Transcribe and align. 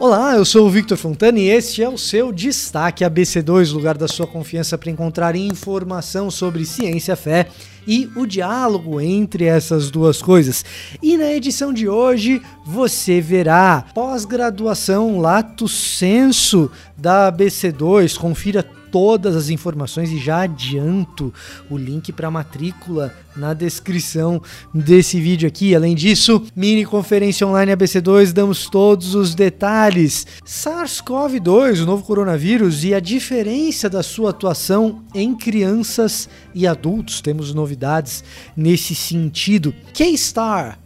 Olá, 0.00 0.36
eu 0.36 0.44
sou 0.44 0.64
o 0.64 0.70
Victor 0.70 0.96
Fontana 0.96 1.40
e 1.40 1.48
este 1.48 1.82
é 1.82 1.88
o 1.88 1.98
seu 1.98 2.30
Destaque 2.30 3.04
ABC2, 3.04 3.72
lugar 3.72 3.98
da 3.98 4.06
sua 4.06 4.28
confiança 4.28 4.78
para 4.78 4.92
encontrar 4.92 5.34
informação 5.34 6.30
sobre 6.30 6.64
ciência, 6.64 7.16
fé 7.16 7.48
e 7.84 8.08
o 8.14 8.24
diálogo 8.24 9.00
entre 9.00 9.46
essas 9.46 9.90
duas 9.90 10.22
coisas. 10.22 10.64
E 11.02 11.16
na 11.16 11.32
edição 11.32 11.72
de 11.72 11.88
hoje 11.88 12.40
você 12.64 13.20
verá 13.20 13.86
pós-graduação 13.92 15.18
Lato 15.18 15.66
Senso 15.66 16.70
da 16.96 17.32
ABC2. 17.32 18.16
Confira 18.16 18.62
todas 18.90 19.36
as 19.36 19.48
informações 19.48 20.10
e 20.10 20.18
já 20.18 20.42
adianto 20.42 21.32
o 21.70 21.76
link 21.76 22.12
para 22.12 22.30
matrícula 22.30 23.14
na 23.36 23.54
descrição 23.54 24.42
desse 24.74 25.20
vídeo 25.20 25.48
aqui. 25.48 25.74
Além 25.74 25.94
disso, 25.94 26.42
mini 26.54 26.84
conferência 26.84 27.46
online 27.46 27.72
ABC2, 27.72 28.32
damos 28.32 28.68
todos 28.68 29.14
os 29.14 29.34
detalhes. 29.34 30.26
SARS-CoV-2, 30.44 31.82
o 31.82 31.86
novo 31.86 32.02
coronavírus 32.02 32.84
e 32.84 32.94
a 32.94 33.00
diferença 33.00 33.88
da 33.88 34.02
sua 34.02 34.30
atuação 34.30 35.02
em 35.14 35.34
crianças 35.34 36.28
e 36.54 36.66
adultos. 36.66 37.20
Temos 37.20 37.54
novidades 37.54 38.24
nesse 38.56 38.94
sentido. 38.94 39.74
K-Star. 39.92 40.78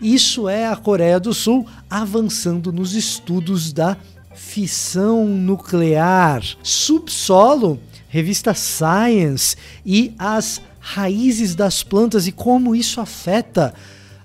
Isso 0.00 0.48
é 0.48 0.66
a 0.66 0.74
Coreia 0.74 1.20
do 1.20 1.32
Sul 1.32 1.64
avançando 1.88 2.72
nos 2.72 2.94
estudos 2.94 3.72
da 3.72 3.96
fissão 4.34 5.26
nuclear, 5.26 6.42
subsolo, 6.62 7.80
revista 8.08 8.54
Science 8.54 9.56
e 9.84 10.14
as 10.18 10.60
raízes 10.80 11.54
das 11.54 11.82
plantas 11.82 12.26
e 12.26 12.32
como 12.32 12.74
isso 12.74 13.00
afeta 13.00 13.72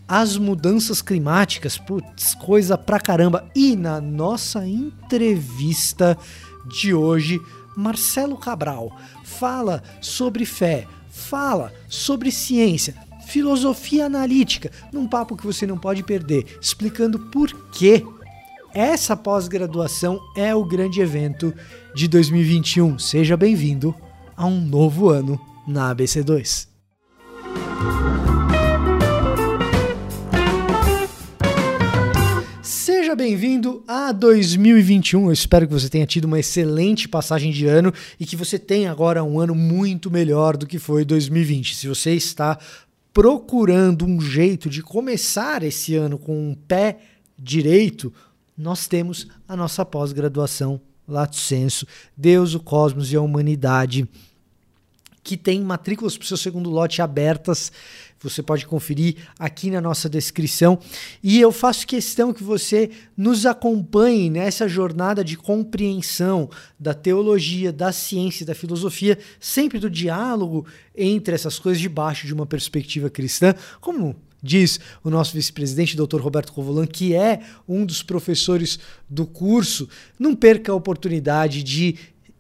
as 0.08 0.38
mudanças 0.38 1.02
climáticas. 1.02 1.78
Putz, 1.78 2.34
coisa 2.36 2.78
pra 2.78 3.00
caramba. 3.00 3.50
E 3.56 3.76
na 3.76 4.02
nossa 4.02 4.68
entrevista 4.68 6.18
de 6.66 6.94
hoje, 6.94 7.40
Marcelo 7.76 8.38
Cabral 8.38 8.98
fala 9.24 9.84
sobre 10.02 10.46
fé, 10.46 10.88
fala 11.10 11.72
sobre 11.88 12.32
ciência, 12.32 12.96
filosofia 13.28 14.06
analítica, 14.06 14.72
num 14.92 15.08
papo 15.08 15.36
que 15.36 15.46
você 15.46 15.68
não 15.68 15.78
pode 15.78 16.02
perder, 16.02 16.58
explicando 16.62 17.20
por 17.20 17.54
que 17.72 18.04
essa 18.78 19.18
pós-graduação 19.18 20.22
é 20.36 20.54
o 20.54 20.64
grande 20.64 21.02
evento 21.02 21.52
de 21.96 22.08
2021. 22.08 23.00
Seja 23.00 23.36
bem-vindo 23.36 23.96
a 24.36 24.46
um 24.46 24.62
novo 24.62 25.10
ano 25.10 25.42
na 25.68 25.96
ABC2. 25.96 26.68
Seja 32.62 33.16
bem-vindo 33.16 33.84
a 33.88 34.12
2021. 34.12 35.26
Eu 35.26 35.34
espero 35.34 35.66
que 35.66 35.74
você 35.74 35.90
tenha 35.90 36.06
tido 36.06 36.26
uma 36.26 36.40
excelente 36.40 37.10
passagem 37.10 37.52
de 37.52 37.66
ano 37.66 37.92
e 38.20 38.28
que 38.28 38.36
você 38.36 38.60
tenha 38.60 38.92
agora 38.92 39.24
um 39.24 39.40
ano 39.40 39.56
muito 39.56 40.12
melhor 40.12 40.56
do 40.56 40.68
que 40.68 40.78
foi 40.78 41.04
2020. 41.04 41.76
Se 41.76 41.88
você 41.88 42.14
está 42.14 42.60
procurando 43.12 44.06
um 44.06 44.22
jeito 44.22 44.70
de 44.70 44.84
começar 44.84 45.64
esse 45.64 45.96
ano 45.96 46.20
com 46.20 46.52
um 46.52 46.54
pé 46.54 47.00
direito, 47.40 48.12
nós 48.58 48.88
temos 48.88 49.28
a 49.48 49.56
nossa 49.56 49.86
pós-graduação 49.86 50.82
Lato 51.08 51.38
Senso, 51.38 51.86
Deus, 52.16 52.54
o 52.54 52.60
Cosmos 52.60 53.14
e 53.14 53.16
a 53.16 53.22
Humanidade, 53.22 54.08
que 55.24 55.38
tem 55.38 55.62
matrículas 55.62 56.18
para 56.18 56.24
o 56.24 56.28
seu 56.28 56.38
segundo 56.38 56.70
lote 56.70 57.02
abertas. 57.02 57.72
Você 58.20 58.42
pode 58.42 58.66
conferir 58.66 59.16
aqui 59.38 59.70
na 59.70 59.80
nossa 59.80 60.10
descrição. 60.10 60.80
E 61.22 61.40
eu 61.40 61.52
faço 61.52 61.86
questão 61.86 62.34
que 62.34 62.44
você 62.44 62.90
nos 63.16 63.46
acompanhe 63.46 64.30
nessa 64.30 64.68
jornada 64.68 65.24
de 65.24 65.38
compreensão 65.38 66.50
da 66.80 66.94
teologia, 66.94 67.72
da 67.72 67.92
ciência, 67.92 68.46
da 68.46 68.56
filosofia, 68.56 69.20
sempre 69.40 69.80
do 69.80 69.90
diálogo 69.90 70.66
entre 70.96 71.36
essas 71.36 71.60
coisas 71.60 71.82
debaixo 71.82 72.26
de 72.26 72.34
uma 72.34 72.46
perspectiva 72.46 73.10
cristã, 73.10 73.54
como 73.80 74.16
diz 74.42 74.80
o 75.04 75.10
nosso 75.10 75.34
vice-presidente, 75.34 75.98
Dr. 75.98 76.20
Roberto 76.20 76.54
Covolan, 76.54 76.86
que 76.86 77.14
é 77.14 77.42
um 77.68 77.86
dos 77.86 78.04
professores 78.04 78.80
do 79.10 79.26
curso, 79.26 79.90
não 80.20 80.36
perca 80.36 80.72
a 80.72 80.76
oportunidade 80.76 81.64
de 81.64 81.96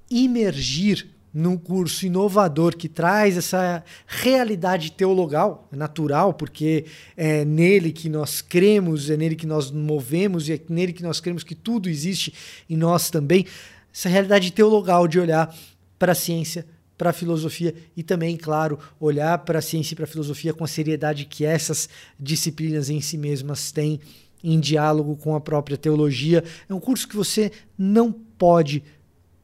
imergir 0.10 1.08
num 1.34 1.58
curso 1.58 2.06
inovador 2.06 2.76
que 2.76 2.90
traz 2.90 3.38
essa 3.38 3.84
realidade 4.08 4.92
teologal, 4.92 5.68
natural, 5.72 6.34
porque 6.34 6.86
é 7.16 7.46
nele 7.46 7.92
que 7.92 8.10
nós 8.10 8.42
cremos, 8.42 9.10
é 9.10 9.18
nele 9.18 9.36
que 9.36 9.46
nós 9.46 9.70
movemos 9.70 10.50
e 10.50 10.54
é 10.54 10.60
nele 10.68 10.94
que 10.94 11.04
nós 11.04 11.20
cremos 11.20 11.44
que 11.44 11.54
tudo 11.54 11.90
existe 11.90 12.34
em 12.68 12.76
nós 12.76 13.12
também. 13.12 13.46
Essa 13.94 14.10
realidade 14.10 14.52
teologal 14.52 15.08
de 15.08 15.20
olhar 15.20 15.56
para 16.00 16.14
a 16.14 16.16
ciência, 16.16 16.66
para 16.98 17.12
a 17.12 17.14
filosofia 17.14 17.76
e 17.96 18.02
também, 18.02 18.36
claro, 18.36 18.80
olhar 19.00 19.38
para 19.40 19.60
a 19.60 19.62
ciência 19.62 19.94
e 19.94 19.96
para 19.96 20.06
a 20.06 20.08
filosofia 20.08 20.54
com 20.54 20.64
a 20.64 20.68
seriedade 20.68 21.26
que 21.26 21.46
essas 21.46 21.88
disciplinas 22.20 22.90
em 22.90 23.00
si 23.00 23.18
mesmas 23.18 23.72
têm 23.72 24.00
em 24.44 24.60
diálogo 24.60 25.16
com 25.16 25.36
a 25.36 25.42
própria 25.42 25.78
teologia. 25.78 26.44
É 26.68 26.74
um 26.74 26.80
curso 26.80 27.08
que 27.08 27.16
você 27.16 27.52
não 27.78 28.12
pode 28.12 28.84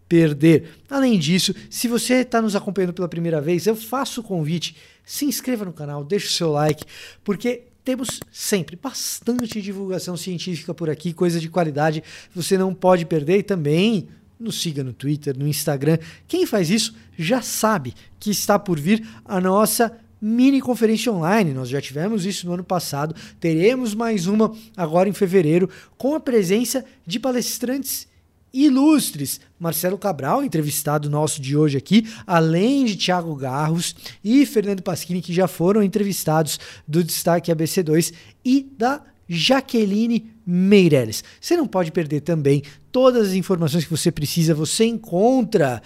perder. 0.07 0.69
Além 0.89 1.17
disso, 1.17 1.53
se 1.69 1.87
você 1.87 2.15
está 2.15 2.41
nos 2.41 2.55
acompanhando 2.55 2.93
pela 2.93 3.07
primeira 3.07 3.41
vez, 3.41 3.65
eu 3.65 3.75
faço 3.75 4.21
o 4.21 4.23
convite, 4.23 4.75
se 5.03 5.25
inscreva 5.25 5.65
no 5.65 5.73
canal, 5.73 6.03
deixe 6.03 6.27
o 6.27 6.31
seu 6.31 6.51
like, 6.51 6.85
porque 7.23 7.63
temos 7.83 8.19
sempre 8.31 8.75
bastante 8.75 9.61
divulgação 9.61 10.15
científica 10.15 10.73
por 10.73 10.89
aqui, 10.89 11.13
coisa 11.13 11.39
de 11.39 11.49
qualidade, 11.49 12.03
você 12.33 12.57
não 12.57 12.73
pode 12.73 13.05
perder 13.05 13.39
e 13.39 13.43
também 13.43 14.07
nos 14.43 14.61
siga 14.61 14.83
no 14.83 14.93
Twitter, 14.93 15.37
no 15.37 15.47
Instagram. 15.47 15.97
Quem 16.27 16.45
faz 16.45 16.69
isso 16.69 16.93
já 17.17 17.41
sabe 17.41 17.93
que 18.19 18.29
está 18.29 18.59
por 18.59 18.79
vir 18.79 19.07
a 19.25 19.39
nossa 19.39 19.97
mini 20.21 20.61
conferência 20.61 21.11
online. 21.11 21.53
Nós 21.53 21.69
já 21.69 21.81
tivemos 21.81 22.25
isso 22.25 22.45
no 22.45 22.53
ano 22.53 22.63
passado, 22.63 23.15
teremos 23.39 23.93
mais 23.93 24.27
uma 24.27 24.53
agora 24.77 25.09
em 25.09 25.13
fevereiro, 25.13 25.69
com 25.97 26.15
a 26.15 26.19
presença 26.19 26.85
de 27.05 27.19
palestrantes 27.19 28.07
ilustres. 28.53 29.41
Marcelo 29.59 29.97
Cabral, 29.97 30.43
entrevistado 30.43 31.09
nosso 31.09 31.41
de 31.41 31.57
hoje 31.57 31.77
aqui, 31.77 32.07
além 32.27 32.85
de 32.85 32.95
Tiago 32.95 33.35
Garros 33.35 33.95
e 34.23 34.45
Fernando 34.45 34.81
Pasquini, 34.81 35.21
que 35.21 35.33
já 35.33 35.47
foram 35.47 35.81
entrevistados 35.81 36.59
do 36.87 37.03
Destaque 37.03 37.51
ABC2 37.51 38.13
e 38.45 38.65
da 38.77 39.01
Jaqueline 39.27 40.31
Meireles. 40.45 41.23
Você 41.41 41.57
não 41.57 41.67
pode 41.67 41.91
perder 41.91 42.21
também 42.21 42.61
todas 42.93 43.29
as 43.29 43.33
informações 43.33 43.83
que 43.83 43.91
você 43.91 44.11
precisa, 44.11 44.53
você 44.53 44.85
encontra 44.85 45.81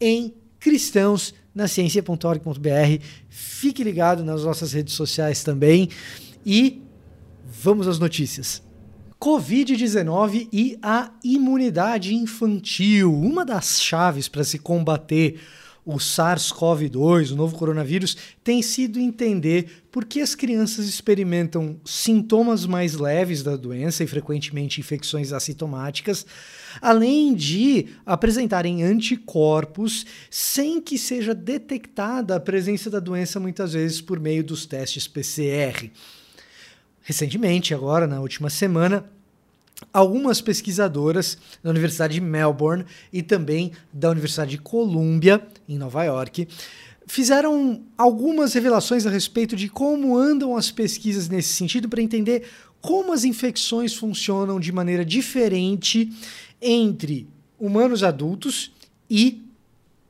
em 0.00 0.34
cristãos 0.58 1.34
na 1.54 1.68
ciência.org.br. 1.68 3.04
Fique 3.28 3.84
ligado 3.84 4.24
nas 4.24 4.42
nossas 4.42 4.72
redes 4.72 4.94
sociais 4.94 5.44
também 5.44 5.90
e 6.44 6.82
vamos 7.44 7.86
às 7.86 7.98
notícias. 7.98 8.62
Covid-19 9.20 10.48
e 10.50 10.78
a 10.80 11.10
imunidade 11.22 12.14
infantil. 12.14 13.12
Uma 13.12 13.44
das 13.44 13.82
chaves 13.82 14.26
para 14.26 14.42
se 14.42 14.58
combater 14.58 15.38
o 15.90 15.94
SARS-CoV-2, 15.94 17.32
o 17.32 17.34
novo 17.34 17.56
coronavírus, 17.56 18.14
tem 18.44 18.60
sido 18.60 19.00
entender 19.00 19.84
por 19.90 20.04
que 20.04 20.20
as 20.20 20.34
crianças 20.34 20.86
experimentam 20.86 21.80
sintomas 21.82 22.66
mais 22.66 22.92
leves 22.92 23.42
da 23.42 23.56
doença 23.56 24.04
e 24.04 24.06
frequentemente 24.06 24.82
infecções 24.82 25.32
assintomáticas, 25.32 26.26
além 26.82 27.34
de 27.34 27.86
apresentarem 28.04 28.82
anticorpos 28.82 30.04
sem 30.30 30.78
que 30.78 30.98
seja 30.98 31.34
detectada 31.34 32.36
a 32.36 32.40
presença 32.40 32.90
da 32.90 33.00
doença 33.00 33.40
muitas 33.40 33.72
vezes 33.72 34.02
por 34.02 34.20
meio 34.20 34.44
dos 34.44 34.66
testes 34.66 35.08
PCR. 35.08 35.90
Recentemente, 37.00 37.72
agora 37.72 38.06
na 38.06 38.20
última 38.20 38.50
semana, 38.50 39.10
algumas 39.92 40.40
pesquisadoras 40.40 41.38
da 41.62 41.70
Universidade 41.70 42.14
de 42.14 42.20
Melbourne 42.20 42.84
e 43.12 43.22
também 43.22 43.72
da 43.92 44.10
Universidade 44.10 44.52
de 44.52 44.58
Columbia, 44.58 45.46
em 45.68 45.78
Nova 45.78 46.04
York, 46.04 46.48
fizeram 47.06 47.82
algumas 47.96 48.52
revelações 48.52 49.06
a 49.06 49.10
respeito 49.10 49.56
de 49.56 49.68
como 49.68 50.16
andam 50.16 50.56
as 50.56 50.70
pesquisas 50.70 51.28
nesse 51.28 51.54
sentido 51.54 51.88
para 51.88 52.02
entender 52.02 52.46
como 52.80 53.12
as 53.12 53.24
infecções 53.24 53.94
funcionam 53.94 54.60
de 54.60 54.70
maneira 54.70 55.04
diferente 55.04 56.12
entre 56.60 57.26
humanos 57.58 58.02
adultos 58.02 58.72
e 59.10 59.42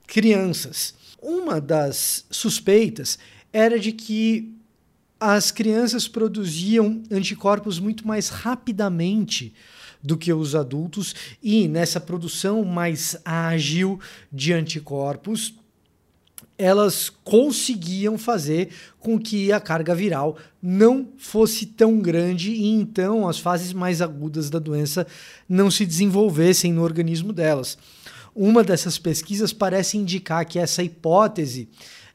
crianças. 0.06 0.94
Uma 1.22 1.60
das 1.60 2.24
suspeitas 2.30 3.18
era 3.52 3.78
de 3.78 3.92
que 3.92 4.57
as 5.20 5.50
crianças 5.50 6.06
produziam 6.06 7.02
anticorpos 7.10 7.78
muito 7.78 8.06
mais 8.06 8.28
rapidamente 8.28 9.52
do 10.02 10.16
que 10.16 10.32
os 10.32 10.54
adultos, 10.54 11.14
e 11.42 11.66
nessa 11.66 12.00
produção 12.00 12.64
mais 12.64 13.16
ágil 13.24 13.98
de 14.32 14.52
anticorpos, 14.52 15.54
elas 16.56 17.08
conseguiam 17.08 18.18
fazer 18.18 18.70
com 18.98 19.18
que 19.18 19.52
a 19.52 19.60
carga 19.60 19.94
viral 19.94 20.36
não 20.60 21.08
fosse 21.16 21.66
tão 21.66 22.00
grande 22.00 22.50
e 22.50 22.66
então 22.66 23.28
as 23.28 23.38
fases 23.38 23.72
mais 23.72 24.02
agudas 24.02 24.50
da 24.50 24.58
doença 24.58 25.06
não 25.48 25.70
se 25.70 25.86
desenvolvessem 25.86 26.72
no 26.72 26.82
organismo 26.82 27.32
delas. 27.32 27.78
Uma 28.34 28.64
dessas 28.64 28.98
pesquisas 28.98 29.52
parece 29.52 29.96
indicar 29.98 30.44
que 30.44 30.58
essa 30.58 30.82
hipótese 30.82 31.68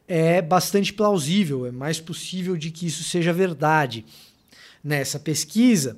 é 0.08 0.42
bastante 0.42 0.92
plausível, 0.94 1.66
é 1.66 1.72
mais 1.72 2.00
possível 2.00 2.58
de 2.58 2.72
que 2.72 2.88
isso 2.88 3.04
seja 3.04 3.32
verdade. 3.32 4.06
Nessa 4.84 5.20
pesquisa, 5.20 5.98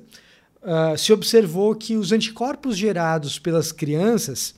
uh, 0.62 0.96
se 0.96 1.12
observou 1.12 1.74
que 1.74 1.96
os 1.96 2.12
anticorpos 2.12 2.76
gerados 2.76 3.38
pelas 3.38 3.72
crianças 3.72 4.54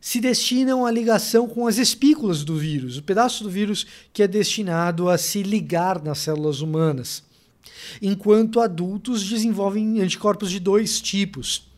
se 0.00 0.20
destinam 0.20 0.84
à 0.84 0.90
ligação 0.90 1.46
com 1.46 1.64
as 1.64 1.78
espículas 1.78 2.42
do 2.42 2.56
vírus, 2.56 2.96
o 2.96 3.02
pedaço 3.04 3.44
do 3.44 3.50
vírus 3.50 3.86
que 4.12 4.20
é 4.20 4.26
destinado 4.26 5.08
a 5.08 5.16
se 5.16 5.44
ligar 5.44 6.02
nas 6.02 6.18
células 6.18 6.60
humanas. 6.60 7.22
Enquanto 8.00 8.60
adultos 8.60 9.22
desenvolvem 9.22 10.00
anticorpos 10.00 10.50
de 10.50 10.58
dois 10.58 11.00
tipos. 11.00 11.70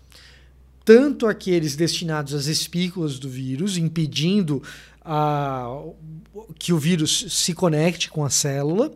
Tanto 0.86 1.26
aqueles 1.26 1.76
destinados 1.76 2.32
às 2.32 2.46
espículas 2.46 3.18
do 3.18 3.28
vírus, 3.28 3.76
impedindo 3.76 4.62
a, 5.04 5.68
que 6.58 6.72
o 6.72 6.78
vírus 6.78 7.26
se 7.28 7.52
conecte 7.52 8.10
com 8.10 8.24
a 8.24 8.30
célula, 8.30 8.92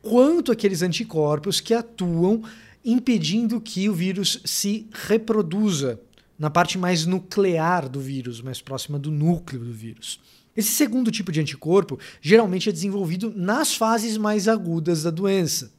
quanto 0.00 0.50
aqueles 0.50 0.82
anticorpos 0.82 1.60
que 1.60 1.74
atuam 1.74 2.42
impedindo 2.84 3.60
que 3.60 3.88
o 3.88 3.94
vírus 3.94 4.40
se 4.44 4.88
reproduza 4.92 6.00
na 6.38 6.50
parte 6.50 6.76
mais 6.76 7.06
nuclear 7.06 7.88
do 7.88 8.00
vírus, 8.00 8.40
mais 8.40 8.60
próxima 8.60 8.98
do 8.98 9.10
núcleo 9.10 9.64
do 9.64 9.72
vírus. 9.72 10.18
Esse 10.56 10.70
segundo 10.70 11.10
tipo 11.10 11.30
de 11.30 11.40
anticorpo 11.40 11.98
geralmente 12.20 12.68
é 12.68 12.72
desenvolvido 12.72 13.32
nas 13.34 13.74
fases 13.74 14.16
mais 14.16 14.48
agudas 14.48 15.04
da 15.04 15.10
doença, 15.10 15.72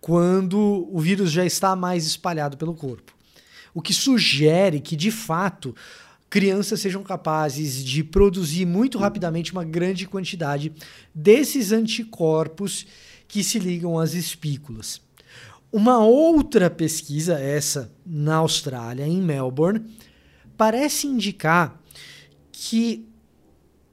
quando 0.00 0.88
o 0.90 0.98
vírus 0.98 1.30
já 1.30 1.44
está 1.44 1.76
mais 1.76 2.06
espalhado 2.06 2.56
pelo 2.56 2.74
corpo. 2.74 3.14
O 3.74 3.82
que 3.82 3.92
sugere 3.92 4.80
que, 4.80 4.96
de 4.96 5.10
fato, 5.10 5.74
crianças 6.28 6.80
sejam 6.80 7.02
capazes 7.02 7.84
de 7.84 8.02
produzir 8.02 8.66
muito 8.66 8.98
rapidamente 8.98 9.52
uma 9.52 9.64
grande 9.64 10.06
quantidade 10.06 10.72
desses 11.14 11.72
anticorpos 11.72 12.86
que 13.28 13.42
se 13.42 13.58
ligam 13.58 13.98
às 13.98 14.14
espículas. 14.14 15.00
Uma 15.72 15.98
outra 15.98 16.70
pesquisa, 16.70 17.38
essa 17.38 17.92
na 18.04 18.36
Austrália, 18.36 19.06
em 19.06 19.20
Melbourne, 19.20 19.84
parece 20.56 21.06
indicar 21.06 21.80
que 22.50 23.06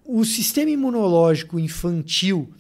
o 0.06 0.24
sistema 0.24 0.70
imunológico 0.70 1.60
infantil, 1.60 2.54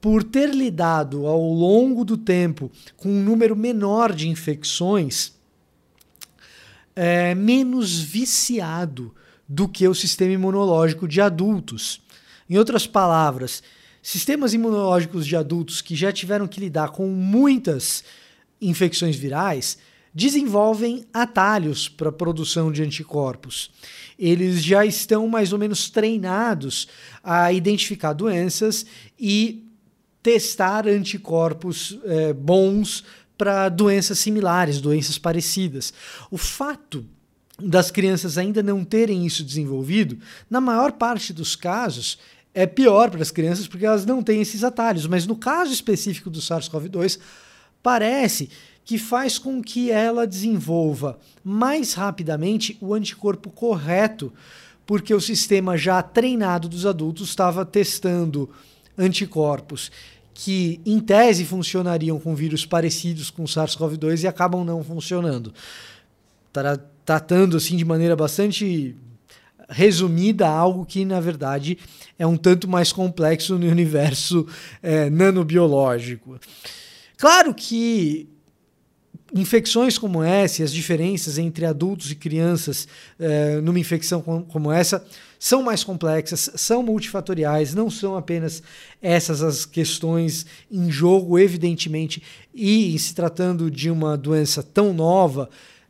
por 0.00 0.22
ter 0.22 0.54
lidado 0.54 1.26
ao 1.26 1.42
longo 1.42 2.04
do 2.04 2.16
tempo 2.16 2.70
com 2.96 3.08
um 3.08 3.22
número 3.22 3.56
menor 3.56 4.12
de 4.12 4.28
infecções, 4.28 5.37
é 7.00 7.32
menos 7.32 8.00
viciado 8.00 9.14
do 9.48 9.68
que 9.68 9.86
o 9.86 9.94
sistema 9.94 10.32
imunológico 10.32 11.06
de 11.06 11.20
adultos. 11.20 12.00
Em 12.50 12.58
outras 12.58 12.88
palavras, 12.88 13.62
sistemas 14.02 14.52
imunológicos 14.52 15.24
de 15.24 15.36
adultos 15.36 15.80
que 15.80 15.94
já 15.94 16.10
tiveram 16.10 16.48
que 16.48 16.58
lidar 16.58 16.90
com 16.90 17.06
muitas 17.06 18.02
infecções 18.60 19.14
virais 19.14 19.78
desenvolvem 20.12 21.06
atalhos 21.14 21.88
para 21.88 22.08
a 22.08 22.12
produção 22.12 22.72
de 22.72 22.82
anticorpos. 22.82 23.70
Eles 24.18 24.64
já 24.64 24.84
estão 24.84 25.28
mais 25.28 25.52
ou 25.52 25.58
menos 25.58 25.88
treinados 25.90 26.88
a 27.22 27.52
identificar 27.52 28.12
doenças 28.12 28.84
e 29.16 29.64
testar 30.20 30.88
anticorpos 30.88 31.96
é, 32.04 32.32
bons 32.32 33.04
para 33.38 33.68
doenças 33.68 34.18
similares, 34.18 34.80
doenças 34.80 35.16
parecidas. 35.16 35.94
O 36.30 36.36
fato 36.36 37.06
das 37.62 37.90
crianças 37.90 38.36
ainda 38.36 38.62
não 38.62 38.84
terem 38.84 39.24
isso 39.24 39.44
desenvolvido, 39.44 40.18
na 40.50 40.60
maior 40.60 40.92
parte 40.92 41.32
dos 41.32 41.56
casos, 41.56 42.18
é 42.52 42.66
pior 42.66 43.10
para 43.10 43.22
as 43.22 43.30
crianças 43.30 43.68
porque 43.68 43.86
elas 43.86 44.04
não 44.04 44.22
têm 44.22 44.40
esses 44.40 44.64
atalhos. 44.64 45.06
Mas 45.06 45.26
no 45.26 45.36
caso 45.36 45.72
específico 45.72 46.28
do 46.28 46.40
SARS-CoV-2, 46.40 47.18
parece 47.82 48.50
que 48.84 48.98
faz 48.98 49.38
com 49.38 49.62
que 49.62 49.90
ela 49.90 50.26
desenvolva 50.26 51.18
mais 51.44 51.94
rapidamente 51.94 52.76
o 52.80 52.94
anticorpo 52.94 53.50
correto, 53.50 54.32
porque 54.86 55.12
o 55.12 55.20
sistema 55.20 55.76
já 55.76 56.02
treinado 56.02 56.68
dos 56.68 56.86
adultos 56.86 57.28
estava 57.28 57.64
testando 57.64 58.50
anticorpos 58.96 59.92
que, 60.40 60.80
em 60.86 61.00
tese, 61.00 61.44
funcionariam 61.44 62.20
com 62.20 62.32
vírus 62.32 62.64
parecidos 62.64 63.28
com 63.28 63.42
SARS-CoV-2 63.42 64.22
e 64.22 64.28
acabam 64.28 64.64
não 64.64 64.84
funcionando. 64.84 65.52
Tratando 67.04 67.56
assim 67.56 67.76
de 67.76 67.84
maneira 67.84 68.14
bastante 68.14 68.94
resumida 69.68 70.48
algo 70.48 70.86
que, 70.86 71.04
na 71.04 71.18
verdade, 71.18 71.76
é 72.16 72.24
um 72.24 72.36
tanto 72.36 72.68
mais 72.68 72.92
complexo 72.92 73.58
no 73.58 73.66
universo 73.66 74.46
é, 74.80 75.10
nanobiológico. 75.10 76.38
Claro 77.16 77.52
que 77.52 78.28
infecções 79.34 79.98
como 79.98 80.22
essa, 80.22 80.62
as 80.64 80.72
diferenças 80.72 81.38
entre 81.38 81.66
adultos 81.66 82.10
e 82.10 82.14
crianças 82.14 82.88
eh, 83.18 83.60
numa 83.62 83.78
infecção 83.78 84.22
como 84.22 84.72
essa, 84.72 85.04
são 85.38 85.62
mais 85.62 85.84
complexas, 85.84 86.50
são 86.56 86.82
multifatoriais, 86.82 87.74
não 87.74 87.90
são 87.90 88.16
apenas 88.16 88.62
essas 89.00 89.42
as 89.42 89.64
questões 89.64 90.46
em 90.70 90.90
jogo, 90.90 91.38
evidentemente, 91.38 92.22
e 92.54 92.98
se 92.98 93.14
tratando 93.14 93.70
de 93.70 93.90
uma 93.90 94.16
doença 94.16 94.62
tão 94.62 94.92
nova, 94.92 95.48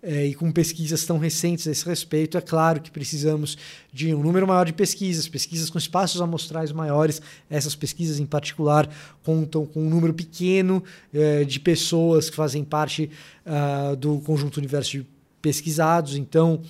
é, 0.09 0.25
e 0.25 0.33
com 0.33 0.51
pesquisas 0.51 1.05
tão 1.05 1.19
recentes 1.19 1.69
a 1.69 1.71
esse 1.71 1.85
respeito, 1.85 2.39
é 2.39 2.41
claro 2.41 2.81
que 2.81 2.91
precisamos 2.91 3.59
de 3.93 4.15
um 4.15 4.23
número 4.23 4.47
maior 4.47 4.65
de 4.65 4.73
pesquisas, 4.73 5.29
pesquisas 5.29 5.69
com 5.69 5.77
espaços 5.77 6.23
amostrais 6.23 6.73
maiores. 6.73 7.21
Essas 7.51 7.75
pesquisas, 7.75 8.19
em 8.19 8.25
particular, 8.25 8.89
contam 9.23 9.67
com 9.67 9.83
um 9.83 9.91
número 9.91 10.15
pequeno 10.15 10.83
é, 11.13 11.45
de 11.45 11.61
pessoas 11.61 12.31
que 12.31 12.37
fazem 12.37 12.65
parte 12.65 13.11
uh, 13.45 13.95
do 13.97 14.19
conjunto 14.21 14.57
universo 14.57 14.93
de 14.93 15.07
pesquisados. 15.43 16.17
Então, 16.17 16.63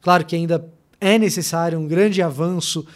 claro 0.00 0.24
que 0.24 0.34
ainda 0.34 0.66
é 0.98 1.18
necessário 1.18 1.78
um 1.78 1.86
grande 1.86 2.22
avanço 2.22 2.86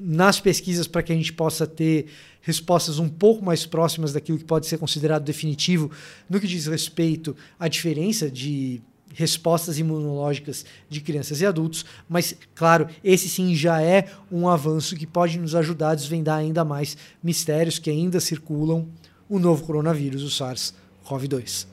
nas 0.00 0.40
pesquisas 0.40 0.86
para 0.86 1.02
que 1.02 1.12
a 1.12 1.16
gente 1.16 1.34
possa 1.34 1.66
ter 1.66 2.06
respostas 2.40 2.98
um 2.98 3.08
pouco 3.08 3.44
mais 3.44 3.66
próximas 3.66 4.14
daquilo 4.14 4.38
que 4.38 4.44
pode 4.46 4.66
ser 4.66 4.78
considerado 4.78 5.24
definitivo 5.24 5.90
no 6.26 6.40
que 6.40 6.46
diz 6.46 6.64
respeito 6.66 7.36
à 7.58 7.68
diferença 7.68 8.30
de 8.30 8.80
respostas 9.14 9.78
imunológicas 9.78 10.64
de 10.88 11.00
crianças 11.00 11.40
e 11.40 11.46
adultos, 11.46 11.84
mas, 12.08 12.36
claro, 12.54 12.88
esse 13.02 13.28
sim 13.28 13.54
já 13.54 13.80
é 13.80 14.06
um 14.30 14.48
avanço 14.48 14.96
que 14.96 15.06
pode 15.06 15.38
nos 15.38 15.54
ajudar 15.54 15.90
a 15.90 15.94
desvendar 15.94 16.38
ainda 16.38 16.64
mais 16.64 16.96
mistérios 17.22 17.78
que 17.78 17.90
ainda 17.90 18.20
circulam 18.20 18.86
o 19.28 19.38
novo 19.38 19.64
coronavírus, 19.64 20.22
o 20.22 20.28
SARS-CoV-2. 20.28 21.66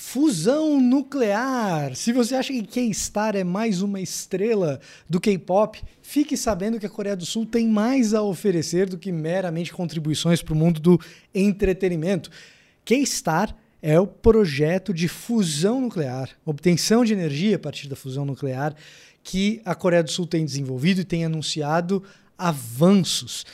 Fusão 0.00 0.80
nuclear! 0.80 1.96
Se 1.96 2.12
você 2.12 2.36
acha 2.36 2.52
que 2.52 2.62
K-Star 2.62 3.34
é 3.34 3.42
mais 3.42 3.82
uma 3.82 4.00
estrela 4.00 4.78
do 5.10 5.18
K-pop, 5.18 5.82
fique 6.00 6.36
sabendo 6.36 6.78
que 6.78 6.86
a 6.86 6.88
Coreia 6.88 7.16
do 7.16 7.26
Sul 7.26 7.44
tem 7.44 7.66
mais 7.66 8.14
a 8.14 8.22
oferecer 8.22 8.88
do 8.88 8.96
que 8.96 9.10
meramente 9.10 9.72
contribuições 9.72 10.40
para 10.40 10.54
o 10.54 10.56
mundo 10.56 10.78
do 10.78 11.00
entretenimento. 11.34 12.30
K-Star 12.84 13.54
é 13.80 13.98
o 13.98 14.06
projeto 14.06 14.92
de 14.92 15.06
fusão 15.08 15.80
nuclear, 15.80 16.30
obtenção 16.44 17.04
de 17.04 17.12
energia 17.12 17.56
a 17.56 17.58
partir 17.58 17.88
da 17.88 17.96
fusão 17.96 18.24
nuclear, 18.24 18.74
que 19.22 19.60
a 19.64 19.74
Coreia 19.74 20.02
do 20.02 20.10
Sul 20.10 20.26
tem 20.26 20.44
desenvolvido 20.44 21.00
e 21.00 21.04
tem 21.04 21.24
anunciado 21.24 22.02
avanços. 22.36 23.46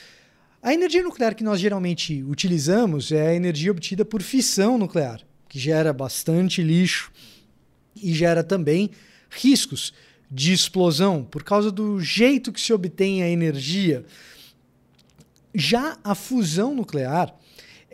A 0.63 0.73
energia 0.73 1.03
nuclear 1.03 1.35
que 1.35 1.45
nós 1.45 1.61
geralmente 1.61 2.23
utilizamos 2.23 3.13
é 3.13 3.29
a 3.29 3.35
energia 3.35 3.71
obtida 3.71 4.05
por 4.05 4.23
fissão 4.23 4.79
nuclear, 4.79 5.21
que 5.49 5.59
gera 5.59 5.93
bastante 5.93 6.63
lixo 6.63 7.13
e 7.95 8.13
gera 8.15 8.43
também 8.43 8.91
riscos 9.31 9.93
de 10.31 10.53
explosão 10.53 11.23
por 11.23 11.43
causa 11.43 11.71
do 11.71 12.01
jeito 12.01 12.53
que 12.53 12.61
se 12.61 12.73
obtém 12.73 13.23
a 13.23 13.29
energia. 13.29 14.05
Já 15.55 15.99
a 16.03 16.15
fusão 16.15 16.75
nuclear 16.75 17.35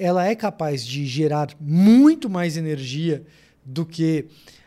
ela 0.00 0.26
é 0.26 0.35
capaz 0.35 0.85
de 0.85 1.04
gerar 1.04 1.49
muito 1.61 2.30
mais 2.30 2.57
energia 2.57 3.23
do 3.62 3.85
que 3.85 4.25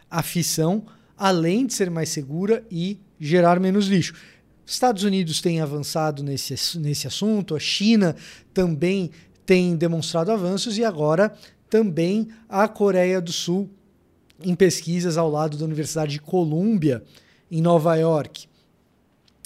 a 0.07 0.21
fissão, 0.21 0.85
além 1.17 1.65
de 1.65 1.73
ser 1.73 1.89
mais 1.89 2.09
segura 2.09 2.63
e 2.69 2.99
gerar 3.19 3.59
menos 3.59 3.87
lixo. 3.87 4.13
Estados 4.63 5.03
Unidos 5.03 5.41
têm 5.41 5.59
avançado 5.59 6.21
nesse, 6.21 6.77
nesse 6.77 7.07
assunto, 7.07 7.55
a 7.55 7.59
China 7.59 8.15
também 8.53 9.09
tem 9.43 9.75
demonstrado 9.75 10.31
avanços 10.31 10.77
e 10.77 10.85
agora 10.85 11.33
também 11.67 12.27
a 12.47 12.67
Coreia 12.67 13.19
do 13.19 13.31
Sul 13.31 13.67
em 14.39 14.53
pesquisas 14.53 15.17
ao 15.17 15.31
lado 15.31 15.57
da 15.57 15.65
Universidade 15.65 16.11
de 16.11 16.21
Colômbia 16.21 17.03
em 17.49 17.59
Nova 17.59 17.95
York. 17.95 18.47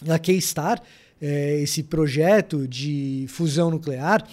A 0.06 0.20
K-Star 0.20 0.84
é, 1.22 1.62
esse 1.62 1.82
projeto 1.82 2.68
de 2.68 3.26
fusão 3.30 3.72
nuclear 3.72 4.28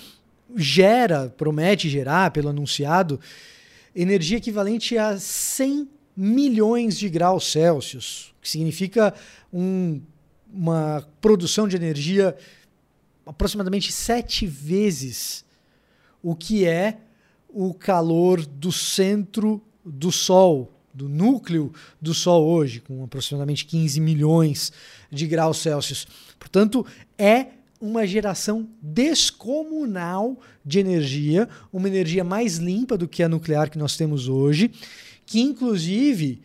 gera, 0.56 1.28
promete 1.37 1.88
gerar, 1.88 2.30
pelo 2.30 2.49
anunciado, 2.49 3.20
energia 3.94 4.38
equivalente 4.38 4.96
a 4.99 5.18
100 5.18 5.88
milhões 6.16 6.99
de 6.99 7.08
graus 7.08 7.50
Celsius, 7.50 8.34
que 8.40 8.49
significa 8.49 9.14
um, 9.52 10.00
uma 10.52 11.06
produção 11.20 11.66
de 11.66 11.76
energia 11.76 12.37
aproximadamente 13.26 13.90
sete 13.90 14.46
vezes 14.46 15.44
o 16.23 16.34
que 16.34 16.64
é 16.64 16.99
o 17.49 17.75
calor 17.75 18.44
do 18.44 18.73
centro 18.73 19.62
do 19.84 20.11
Sol, 20.11 20.73
do 20.92 21.08
núcleo 21.08 21.73
do 22.00 22.14
Sol 22.14 22.44
hoje, 22.46 22.80
com 22.80 23.04
aproximadamente 23.04 23.66
15 23.66 24.00
milhões 24.00 24.73
de 25.11 25.26
graus 25.26 25.58
Celsius. 25.58 26.06
Portanto, 26.38 26.87
é 27.18 27.49
uma 27.81 28.07
geração 28.07 28.69
descomunal 28.81 30.38
de 30.64 30.78
energia, 30.78 31.49
uma 31.73 31.88
energia 31.88 32.25
mais 32.25 32.57
limpa 32.57 32.97
do 32.97 33.09
que 33.09 33.23
a 33.23 33.28
nuclear 33.28 33.71
que 33.71 33.78
nós 33.78 33.97
temos 33.97 34.28
hoje, 34.28 34.71
que 35.26 35.40
inclusive 35.40 36.40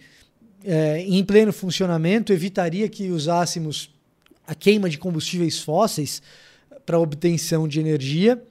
é, 0.64 1.02
em 1.02 1.24
pleno 1.24 1.54
funcionamento 1.54 2.34
evitaria 2.34 2.90
que 2.90 3.10
usássemos 3.10 3.90
a 4.46 4.56
queima 4.56 4.90
de 4.90 4.98
combustíveis 4.98 5.60
fósseis 5.60 6.22
para 6.86 7.00
obtenção 7.00 7.68
de 7.68 7.80
energia. 7.80 8.42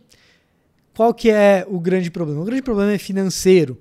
Qual 0.95 1.13
que 1.13 1.31
é 1.31 1.67
o 1.69 1.79
grande 1.79 2.11
problema? 2.11 2.41
O 2.41 2.45
grande 2.45 2.63
problema 2.63 2.93
é 2.93 2.99
financeiro. 2.99 3.79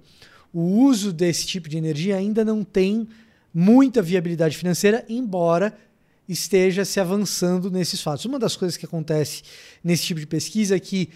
O 0.54 0.62
uso 0.62 1.13
desse 1.13 1.46
tipo 1.46 1.70
de 1.70 1.77
energia 1.77 2.16
ainda 2.16 2.44
não 2.44 2.63
tem 2.63 3.08
muita 3.54 4.01
viabilidade 4.01 4.58
financeira, 4.58 5.06
embora 5.08 5.75
esteja 6.27 6.84
se 6.84 7.00
avançando 7.00 7.72
nesses 7.72 8.01
fatos. 8.01 8.25
Uma 8.25 8.39
das 8.39 8.55
coisas 8.55 8.77
que 8.77 8.86
acontece 8.86 9.43
nesse 9.84 10.03
tipo 10.03 10.19
de 10.19 10.27
pesquisa 10.27 10.75
é 10.75 10.79
que 10.79 11.10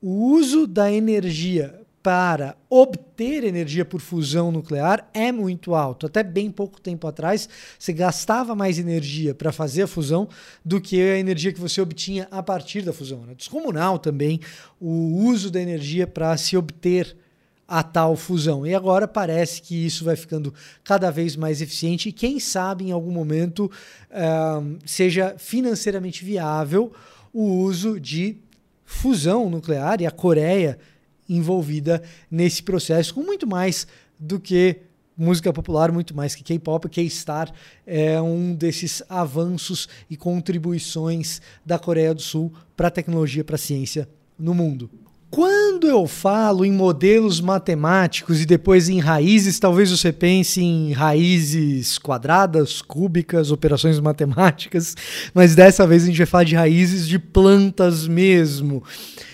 o 0.00 0.32
uso 0.32 0.66
da 0.66 0.92
energia 0.92 1.80
para 2.04 2.54
obter 2.68 3.44
energia 3.44 3.82
por 3.82 3.98
fusão 3.98 4.52
nuclear 4.52 5.08
é 5.14 5.32
muito 5.32 5.74
alto. 5.74 6.04
Até 6.04 6.22
bem 6.22 6.50
pouco 6.50 6.78
tempo 6.78 7.06
atrás, 7.06 7.48
você 7.78 7.94
gastava 7.94 8.54
mais 8.54 8.78
energia 8.78 9.34
para 9.34 9.50
fazer 9.50 9.84
a 9.84 9.86
fusão 9.86 10.28
do 10.62 10.82
que 10.82 11.00
a 11.00 11.18
energia 11.18 11.50
que 11.50 11.58
você 11.58 11.80
obtinha 11.80 12.28
a 12.30 12.42
partir 12.42 12.82
da 12.82 12.92
fusão. 12.92 13.22
Era 13.22 13.34
descomunal 13.34 13.98
também 13.98 14.38
o 14.78 15.24
uso 15.24 15.50
da 15.50 15.58
energia 15.58 16.06
para 16.06 16.36
se 16.36 16.58
obter 16.58 17.16
a 17.74 17.82
tal 17.82 18.14
fusão. 18.14 18.64
E 18.64 18.72
agora 18.72 19.08
parece 19.08 19.60
que 19.60 19.74
isso 19.74 20.04
vai 20.04 20.14
ficando 20.14 20.54
cada 20.84 21.10
vez 21.10 21.34
mais 21.34 21.60
eficiente 21.60 22.08
e, 22.08 22.12
quem 22.12 22.38
sabe, 22.38 22.84
em 22.84 22.92
algum 22.92 23.10
momento 23.10 23.68
uh, 24.12 24.78
seja 24.86 25.34
financeiramente 25.38 26.24
viável 26.24 26.92
o 27.32 27.42
uso 27.42 27.98
de 27.98 28.36
fusão 28.84 29.50
nuclear 29.50 30.00
e 30.00 30.06
a 30.06 30.10
Coreia 30.12 30.78
envolvida 31.28 32.00
nesse 32.30 32.62
processo 32.62 33.12
com 33.12 33.22
muito 33.22 33.44
mais 33.44 33.88
do 34.20 34.38
que 34.38 34.76
música 35.16 35.52
popular, 35.52 35.90
muito 35.90 36.14
mais 36.14 36.32
que 36.32 36.44
K-pop. 36.44 36.88
K-Star 36.88 37.52
é 37.84 38.22
um 38.22 38.54
desses 38.54 39.02
avanços 39.08 39.88
e 40.08 40.16
contribuições 40.16 41.42
da 41.66 41.76
Coreia 41.76 42.14
do 42.14 42.22
Sul 42.22 42.52
para 42.76 42.86
a 42.86 42.92
tecnologia, 42.92 43.42
para 43.42 43.56
a 43.56 43.58
ciência 43.58 44.08
no 44.38 44.54
mundo. 44.54 44.88
Quando 45.34 45.88
eu 45.88 46.06
falo 46.06 46.64
em 46.64 46.70
modelos 46.70 47.40
matemáticos 47.40 48.40
e 48.40 48.46
depois 48.46 48.88
em 48.88 49.00
raízes, 49.00 49.58
talvez 49.58 49.90
você 49.90 50.12
pense 50.12 50.62
em 50.62 50.92
raízes 50.92 51.98
quadradas, 51.98 52.80
cúbicas, 52.80 53.50
operações 53.50 53.98
matemáticas, 53.98 54.94
mas 55.34 55.56
dessa 55.56 55.88
vez 55.88 56.04
a 56.04 56.06
gente 56.06 56.18
vai 56.18 56.26
falar 56.26 56.44
de 56.44 56.54
raízes 56.54 57.08
de 57.08 57.18
plantas 57.18 58.06
mesmo. 58.06 58.80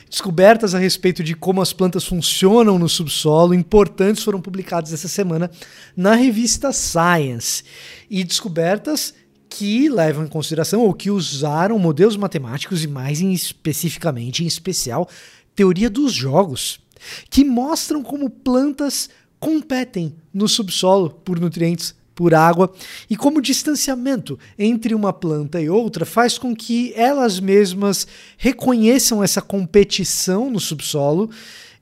Descobertas 0.08 0.74
a 0.74 0.78
respeito 0.78 1.22
de 1.22 1.34
como 1.34 1.60
as 1.60 1.74
plantas 1.74 2.06
funcionam 2.06 2.78
no 2.78 2.88
subsolo 2.88 3.52
importantes 3.52 4.22
foram 4.22 4.40
publicadas 4.40 4.94
essa 4.94 5.06
semana 5.06 5.50
na 5.94 6.14
revista 6.14 6.72
Science. 6.72 7.62
E 8.08 8.24
descobertas 8.24 9.12
que 9.50 9.88
levam 9.88 10.24
em 10.24 10.28
consideração 10.28 10.80
ou 10.80 10.94
que 10.94 11.10
usaram 11.10 11.78
modelos 11.78 12.16
matemáticos 12.16 12.84
e 12.84 12.86
mais 12.86 13.20
em, 13.20 13.32
especificamente, 13.32 14.44
em 14.44 14.46
especial, 14.46 15.08
teoria 15.54 15.90
dos 15.90 16.12
jogos, 16.12 16.80
que 17.28 17.44
mostram 17.44 18.02
como 18.02 18.30
plantas 18.30 19.08
competem 19.38 20.14
no 20.32 20.46
subsolo 20.46 21.10
por 21.10 21.40
nutrientes, 21.40 21.94
por 22.14 22.34
água, 22.34 22.70
e 23.08 23.16
como 23.16 23.38
o 23.38 23.42
distanciamento 23.42 24.38
entre 24.58 24.94
uma 24.94 25.10
planta 25.10 25.58
e 25.58 25.70
outra 25.70 26.04
faz 26.04 26.36
com 26.36 26.54
que 26.54 26.92
elas 26.94 27.40
mesmas 27.40 28.06
reconheçam 28.36 29.24
essa 29.24 29.40
competição 29.40 30.50
no 30.50 30.60
subsolo 30.60 31.30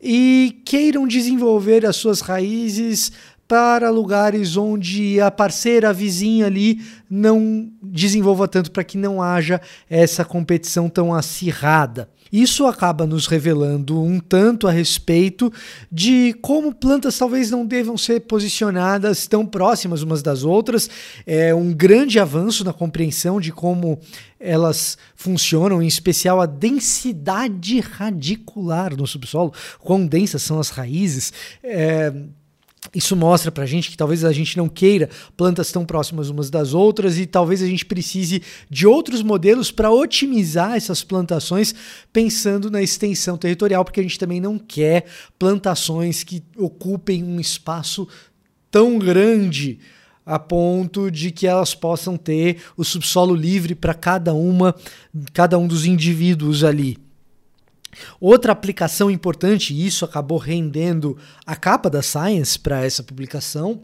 e 0.00 0.60
queiram 0.64 1.08
desenvolver 1.08 1.84
as 1.84 1.96
suas 1.96 2.20
raízes 2.20 3.10
para 3.48 3.90
lugares 3.90 4.56
onde 4.56 5.20
a 5.20 5.30
parceira, 5.30 5.88
a 5.88 5.92
vizinha 5.92 6.46
ali, 6.46 6.82
não 7.10 7.72
desenvolva 7.82 8.46
tanto 8.46 8.70
para 8.70 8.84
que 8.84 8.98
não 8.98 9.22
haja 9.22 9.60
essa 9.88 10.24
competição 10.24 10.88
tão 10.88 11.14
acirrada. 11.14 12.10
Isso 12.32 12.66
acaba 12.66 13.06
nos 13.06 13.26
revelando 13.26 14.02
um 14.02 14.20
tanto 14.20 14.66
a 14.66 14.70
respeito 14.70 15.52
de 15.90 16.34
como 16.40 16.74
plantas 16.74 17.18
talvez 17.18 17.50
não 17.50 17.64
devam 17.64 17.96
ser 17.96 18.20
posicionadas 18.20 19.26
tão 19.26 19.46
próximas 19.46 20.02
umas 20.02 20.22
das 20.22 20.44
outras. 20.44 20.88
É 21.26 21.54
um 21.54 21.72
grande 21.72 22.18
avanço 22.18 22.64
na 22.64 22.72
compreensão 22.72 23.40
de 23.40 23.52
como 23.52 23.98
elas 24.40 24.96
funcionam, 25.16 25.82
em 25.82 25.86
especial 25.86 26.40
a 26.40 26.46
densidade 26.46 27.80
radicular 27.80 28.96
no 28.96 29.06
subsolo, 29.06 29.52
quão 29.80 30.06
densas 30.06 30.42
são 30.42 30.60
as 30.60 30.70
raízes. 30.70 31.32
É, 31.62 32.12
isso 32.94 33.14
mostra 33.14 33.52
para 33.52 33.64
a 33.64 33.66
gente 33.66 33.90
que 33.90 33.96
talvez 33.96 34.24
a 34.24 34.32
gente 34.32 34.56
não 34.56 34.68
queira 34.68 35.10
plantas 35.36 35.70
tão 35.70 35.84
próximas 35.84 36.30
umas 36.30 36.50
das 36.50 36.72
outras 36.72 37.18
e 37.18 37.26
talvez 37.26 37.62
a 37.62 37.66
gente 37.66 37.84
precise 37.84 38.42
de 38.70 38.86
outros 38.86 39.22
modelos 39.22 39.70
para 39.70 39.90
otimizar 39.90 40.74
essas 40.74 41.04
plantações, 41.04 41.74
pensando 42.12 42.70
na 42.70 42.82
extensão 42.82 43.36
territorial, 43.36 43.84
porque 43.84 44.00
a 44.00 44.02
gente 44.02 44.18
também 44.18 44.40
não 44.40 44.58
quer 44.58 45.06
plantações 45.38 46.24
que 46.24 46.42
ocupem 46.56 47.22
um 47.22 47.38
espaço 47.38 48.08
tão 48.70 48.98
grande 48.98 49.78
a 50.24 50.38
ponto 50.38 51.10
de 51.10 51.30
que 51.30 51.46
elas 51.46 51.74
possam 51.74 52.16
ter 52.16 52.58
o 52.76 52.84
subsolo 52.84 53.34
livre 53.34 53.74
para 53.74 53.94
cada 53.94 54.34
uma, 54.34 54.74
cada 55.32 55.58
um 55.58 55.66
dos 55.66 55.86
indivíduos 55.86 56.64
ali. 56.64 56.98
Outra 58.20 58.52
aplicação 58.52 59.10
importante, 59.10 59.74
e 59.74 59.86
isso 59.86 60.04
acabou 60.04 60.38
rendendo 60.38 61.16
a 61.46 61.56
capa 61.56 61.88
da 61.88 62.02
Science 62.02 62.58
para 62.58 62.84
essa 62.84 63.02
publicação, 63.02 63.82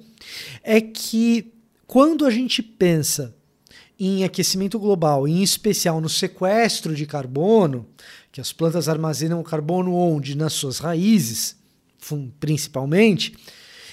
é 0.63 0.81
que 0.81 1.53
quando 1.87 2.27
a 2.27 2.31
gente 2.31 2.63
pensa 2.63 3.35
em 3.99 4.25
aquecimento 4.25 4.79
global, 4.79 5.29
em 5.29 5.43
especial 5.43 6.01
no 6.01 6.09
sequestro 6.09 6.95
de 6.95 7.07
carbono, 7.07 7.87
que 8.33 8.41
as 8.41 8.53
plantas 8.53 8.89
armazenam 8.89 9.43
carbono 9.43 9.95
onde? 9.95 10.37
Nas 10.37 10.53
suas 10.53 10.79
raízes, 10.79 11.57
principalmente. 12.41 13.37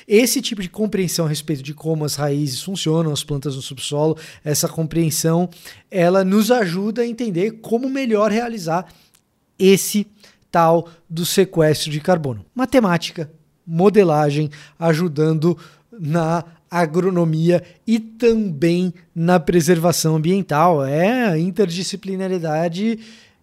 Esse 0.07 0.41
tipo 0.41 0.61
de 0.61 0.69
compreensão 0.69 1.25
a 1.25 1.29
respeito 1.29 1.61
de 1.61 1.73
como 1.73 2.03
as 2.03 2.15
raízes 2.15 2.61
funcionam, 2.61 3.13
as 3.13 3.23
plantas 3.23 3.55
no 3.55 3.61
subsolo, 3.61 4.17
essa 4.43 4.67
compreensão, 4.67 5.49
ela 5.89 6.23
nos 6.23 6.49
ajuda 6.49 7.03
a 7.03 7.07
entender 7.07 7.59
como 7.61 7.87
melhor 7.87 8.31
realizar 8.31 8.91
esse 9.61 10.07
tal 10.51 10.89
do 11.09 11.25
sequestro 11.25 11.91
de 11.91 12.01
carbono. 12.01 12.45
Matemática, 12.53 13.31
modelagem, 13.65 14.49
ajudando 14.77 15.57
na 15.91 16.43
agronomia 16.69 17.63
e 17.85 17.99
também 17.99 18.93
na 19.13 19.39
preservação 19.39 20.15
ambiental. 20.15 20.83
É 20.85 21.37
interdisciplinaridade 21.39 22.99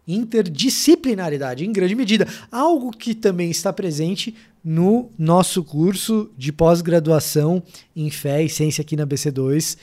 interdisciplinaridade 0.09 1.67
em 1.67 1.73
grande 1.73 1.95
medida, 1.95 2.27
algo 2.51 2.91
que 2.91 3.15
também 3.15 3.51
está 3.51 3.71
presente 3.71 4.35
no 4.65 5.11
nosso 5.19 5.63
curso 5.63 6.31
de 6.37 6.51
pós-graduação 6.51 7.63
em 7.95 8.11
fé 8.11 8.43
e 8.43 8.49
ciência 8.49 8.81
aqui 8.81 8.97
na 8.97 9.07
BC2. 9.07 9.77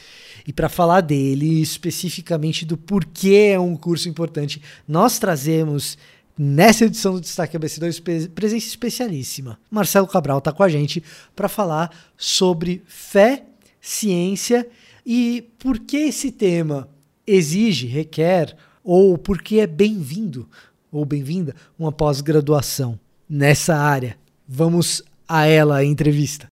E 0.48 0.52
para 0.52 0.68
falar 0.68 1.02
dele, 1.02 1.62
especificamente 1.62 2.66
do 2.66 2.76
porquê 2.76 3.52
é 3.54 3.60
um 3.60 3.76
curso 3.76 4.10
importante, 4.10 4.62
nós 4.88 5.20
trazemos 5.20 5.96
Nessa 6.38 6.84
edição 6.84 7.14
do 7.14 7.22
Destaque 7.22 7.58
ABC2, 7.58 8.30
presença 8.30 8.68
especialíssima. 8.68 9.58
Marcelo 9.72 10.06
Cabral 10.06 10.40
está 10.40 10.52
com 10.52 10.64
a 10.64 10.68
gente 10.68 11.02
para 11.34 11.48
falar 11.48 11.96
sobre 12.18 12.84
fé, 12.86 13.46
ciência 13.80 14.68
e 15.06 15.50
por 15.58 15.80
que 15.80 15.96
esse 15.96 16.32
tema 16.34 16.90
exige, 17.26 17.88
requer 17.88 18.56
ou 18.84 19.18
por 19.18 19.42
que 19.42 19.62
é 19.62 19.68
bem-vindo 19.68 20.50
ou 20.92 21.06
bem-vinda 21.06 21.56
uma 21.80 21.92
pós-graduação 21.92 23.00
nessa 23.30 23.78
área. 23.78 24.18
Vamos 24.46 25.02
a 25.28 25.46
ela 25.46 25.78
a 25.78 25.86
entrevista. 25.86 26.48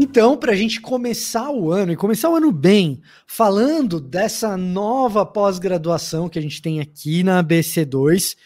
Então, 0.00 0.36
para 0.36 0.52
a 0.52 0.54
gente 0.54 0.80
começar 0.80 1.50
o 1.50 1.72
ano 1.72 1.90
e 1.90 1.96
começar 1.96 2.30
o 2.30 2.36
ano 2.36 2.52
bem, 2.52 3.02
falando 3.26 3.98
dessa 3.98 4.56
nova 4.56 5.26
pós-graduação 5.26 6.28
que 6.28 6.38
a 6.38 6.42
gente 6.42 6.62
tem 6.62 6.78
aqui 6.78 7.24
na 7.24 7.42
BC2, 7.42 8.36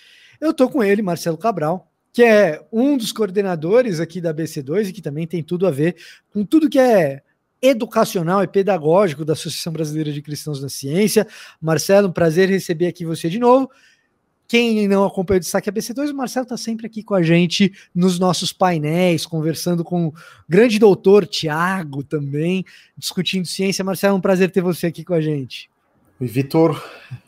eu 0.40 0.54
tô 0.54 0.66
com 0.70 0.82
ele, 0.82 1.02
Marcelo 1.02 1.36
Cabral, 1.36 1.92
que 2.10 2.22
é 2.22 2.66
um 2.72 2.96
dos 2.96 3.12
coordenadores 3.12 4.00
aqui 4.00 4.18
da 4.18 4.32
BC2 4.32 4.88
e 4.88 4.92
que 4.94 5.02
também 5.02 5.26
tem 5.26 5.42
tudo 5.42 5.66
a 5.66 5.70
ver 5.70 5.94
com 6.32 6.42
tudo 6.42 6.70
que 6.70 6.78
é 6.78 7.20
educacional 7.60 8.42
e 8.42 8.48
pedagógico 8.48 9.22
da 9.22 9.34
Associação 9.34 9.74
Brasileira 9.74 10.10
de 10.10 10.22
Cristãos 10.22 10.62
na 10.62 10.70
Ciência. 10.70 11.26
Marcelo, 11.60 12.08
um 12.08 12.12
prazer 12.12 12.48
receber 12.48 12.86
aqui 12.86 13.04
você 13.04 13.28
de 13.28 13.38
novo. 13.38 13.70
Quem 14.48 14.86
não 14.86 15.04
acompanha 15.04 15.38
o 15.38 15.40
Destaque 15.40 15.70
ABC2, 15.70 16.10
o 16.10 16.14
Marcelo 16.14 16.44
está 16.44 16.56
sempre 16.56 16.86
aqui 16.86 17.02
com 17.02 17.14
a 17.14 17.22
gente 17.22 17.72
nos 17.94 18.18
nossos 18.18 18.52
painéis, 18.52 19.24
conversando 19.24 19.82
com 19.82 20.08
o 20.08 20.14
grande 20.48 20.78
doutor 20.78 21.26
Tiago 21.26 22.02
também, 22.02 22.64
discutindo 22.96 23.46
ciência. 23.46 23.84
Marcelo, 23.84 24.14
é 24.14 24.18
um 24.18 24.20
prazer 24.20 24.50
ter 24.50 24.60
você 24.60 24.88
aqui 24.88 25.04
com 25.04 25.14
a 25.14 25.20
gente. 25.20 25.70
Oi, 26.20 26.26
Vitor. 26.26 26.82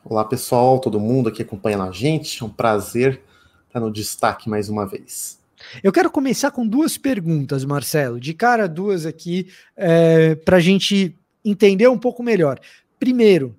Olá, 0.05 0.25
pessoal, 0.25 0.79
todo 0.79 1.01
mundo 1.01 1.29
aqui 1.29 1.43
acompanhando 1.43 1.85
a 1.85 1.91
gente. 1.91 2.43
É 2.43 2.47
um 2.47 2.51
prazer 2.51 3.21
estar 3.67 3.81
no 3.81 3.91
destaque 3.91 4.49
mais 4.49 4.69
uma 4.69 4.87
vez. 4.87 5.43
Eu 5.83 5.91
quero 5.91 6.11
começar 6.11 6.51
com 6.51 6.67
duas 6.67 6.97
perguntas, 6.97 7.65
Marcelo. 7.65 8.21
De 8.21 8.35
cara, 8.35 8.69
duas 8.69 9.07
aqui, 9.07 9.49
é, 9.77 10.35
para 10.35 10.59
a 10.59 10.61
gente 10.61 11.17
entender 11.45 11.89
um 11.89 11.99
pouco 11.99 12.23
melhor. 12.23 12.61
Primeiro, 12.99 13.57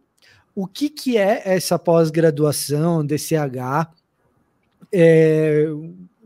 o 0.56 0.66
que, 0.66 0.90
que 0.90 1.18
é 1.18 1.42
essa 1.44 1.78
pós-graduação 1.78 3.06
DCH? 3.06 3.90
É, 4.92 5.66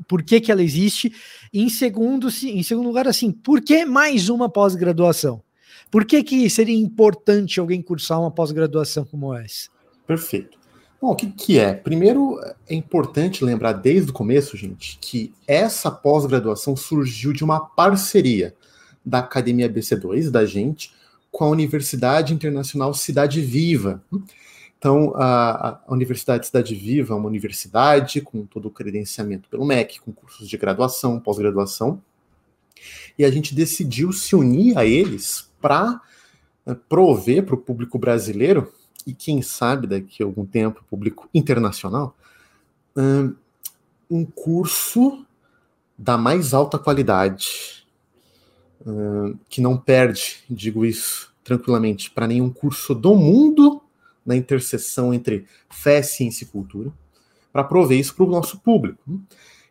por 0.07 0.21
que, 0.21 0.39
que 0.39 0.51
ela 0.51 0.61
existe? 0.61 1.11
E 1.51 1.63
em 1.63 1.69
segundo, 1.69 2.27
em 2.43 2.61
segundo 2.61 2.87
lugar, 2.87 3.07
assim, 3.07 3.31
por 3.31 3.61
que 3.61 3.85
mais 3.85 4.29
uma 4.29 4.47
pós-graduação? 4.47 5.41
Por 5.89 6.05
que, 6.05 6.23
que 6.23 6.47
seria 6.49 6.77
importante 6.77 7.59
alguém 7.59 7.81
cursar 7.81 8.19
uma 8.19 8.29
pós-graduação 8.29 9.03
como 9.03 9.33
essa? 9.33 9.69
Perfeito. 10.05 10.59
Bom, 11.01 11.11
o 11.11 11.15
que, 11.15 11.31
que 11.31 11.57
é? 11.57 11.73
Primeiro, 11.73 12.39
é 12.67 12.75
importante 12.75 13.43
lembrar 13.43 13.73
desde 13.73 14.11
o 14.11 14.13
começo, 14.13 14.55
gente, 14.55 14.99
que 15.01 15.33
essa 15.47 15.89
pós-graduação 15.89 16.75
surgiu 16.75 17.33
de 17.33 17.43
uma 17.43 17.59
parceria 17.59 18.53
da 19.03 19.19
Academia 19.19 19.69
BC2, 19.69 20.29
da 20.29 20.45
gente, 20.45 20.93
com 21.31 21.45
a 21.45 21.49
Universidade 21.49 22.33
Internacional 22.33 22.93
Cidade 22.93 23.41
Viva. 23.41 24.03
Então, 24.77 25.13
a, 25.15 25.79
a, 25.85 25.93
Universidade 25.93 26.45
Cidade 26.45 26.73
Viva 26.73 27.13
é 27.13 27.17
uma 27.17 27.27
universidade 27.27 28.21
com 28.21 28.45
todo 28.45 28.67
o 28.67 28.71
credenciamento 28.71 29.49
pelo 29.49 29.65
MEC, 29.65 29.99
com 29.99 30.11
cursos 30.11 30.47
de 30.47 30.57
graduação, 30.57 31.19
pós-graduação, 31.19 32.01
e 33.17 33.25
a 33.25 33.31
gente 33.31 33.53
decidiu 33.53 34.13
se 34.13 34.35
unir 34.35 34.77
a 34.77 34.85
eles 34.85 35.49
para 35.59 36.01
eh, 36.65 36.75
prover 36.87 37.45
para 37.45 37.55
o 37.55 37.57
público 37.57 37.99
brasileiro 37.99 38.71
e 39.05 39.13
quem 39.13 39.41
sabe 39.41 39.87
daqui 39.87 40.23
a 40.23 40.25
algum 40.25 40.45
tempo, 40.45 40.83
público 40.89 41.27
internacional, 41.33 42.15
um 44.09 44.25
curso 44.25 45.25
da 45.97 46.17
mais 46.17 46.53
alta 46.53 46.77
qualidade, 46.77 47.78
que 49.49 49.61
não 49.61 49.77
perde, 49.77 50.37
digo 50.49 50.85
isso 50.85 51.33
tranquilamente, 51.43 52.11
para 52.11 52.27
nenhum 52.27 52.49
curso 52.49 52.93
do 52.93 53.15
mundo 53.15 53.81
na 54.25 54.35
interseção 54.35 55.13
entre 55.13 55.45
fé, 55.69 56.01
ciência 56.01 56.43
e 56.43 56.47
cultura, 56.47 56.91
para 57.51 57.63
prover 57.63 57.99
isso 57.99 58.13
para 58.15 58.25
o 58.25 58.29
nosso 58.29 58.59
público. 58.59 59.19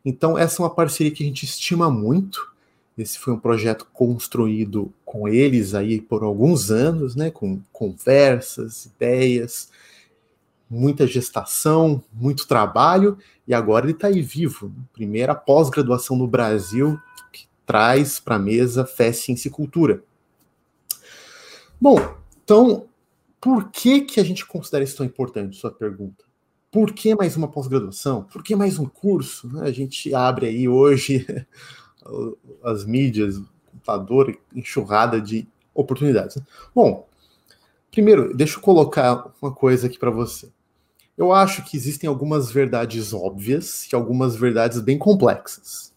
Então, 0.05 0.37
essa 0.37 0.61
é 0.61 0.65
uma 0.65 0.75
parceria 0.75 1.12
que 1.12 1.23
a 1.23 1.27
gente 1.27 1.45
estima 1.45 1.91
muito 1.91 2.49
esse 2.99 3.17
foi 3.17 3.33
um 3.33 3.38
projeto 3.38 3.87
construído 3.93 4.93
com 5.05 5.29
eles 5.29 5.73
aí 5.73 6.00
por 6.00 6.25
alguns 6.25 6.73
anos, 6.73 7.15
né, 7.15 7.31
com 7.31 7.61
conversas, 7.73 8.87
ideias, 8.87 9.71
muita 10.69 11.07
gestação, 11.07 12.03
muito 12.12 12.49
trabalho, 12.49 13.17
e 13.47 13.55
agora 13.55 13.87
ele 13.87 13.93
está 13.93 14.09
aí 14.09 14.21
vivo. 14.21 14.73
Primeira 14.93 15.33
pós-graduação 15.33 16.17
no 16.17 16.27
Brasil 16.27 16.99
traz 17.69 18.19
para 18.19 18.37
a 18.37 18.39
mesa 18.39 18.87
fé, 18.87 19.13
ciência 19.13 19.49
e 19.49 19.53
cultura. 19.53 20.03
Bom, 21.79 21.97
então, 22.42 22.88
por 23.38 23.71
que, 23.71 24.01
que 24.01 24.19
a 24.19 24.25
gente 24.25 24.47
considera 24.47 24.83
isso 24.83 24.97
tão 24.97 25.05
importante, 25.05 25.59
sua 25.59 25.71
pergunta? 25.71 26.25
Por 26.73 26.92
que 26.95 27.14
mais 27.14 27.37
uma 27.37 27.47
pós-graduação? 27.47 28.25
Por 28.25 28.42
que 28.42 28.57
mais 28.57 28.79
um 28.79 28.87
curso? 28.87 29.51
A 29.61 29.71
gente 29.71 30.14
abre 30.14 30.47
aí 30.47 30.66
hoje 30.66 31.27
as 32.64 32.87
mídias, 32.87 33.38
computador, 33.66 34.35
enxurrada 34.55 35.21
de 35.21 35.47
oportunidades. 35.75 36.37
Né? 36.37 36.42
Bom, 36.75 37.07
primeiro, 37.90 38.35
deixa 38.35 38.57
eu 38.57 38.62
colocar 38.62 39.31
uma 39.42 39.53
coisa 39.53 39.88
aqui 39.88 39.99
para 39.99 40.11
você. 40.11 40.49
Eu 41.19 41.35
acho 41.35 41.62
que 41.64 41.77
existem 41.77 42.09
algumas 42.09 42.51
verdades 42.51 43.12
óbvias 43.12 43.87
e 43.92 43.95
algumas 43.95 44.37
verdades 44.37 44.81
bem 44.81 44.97
complexas. 44.97 45.88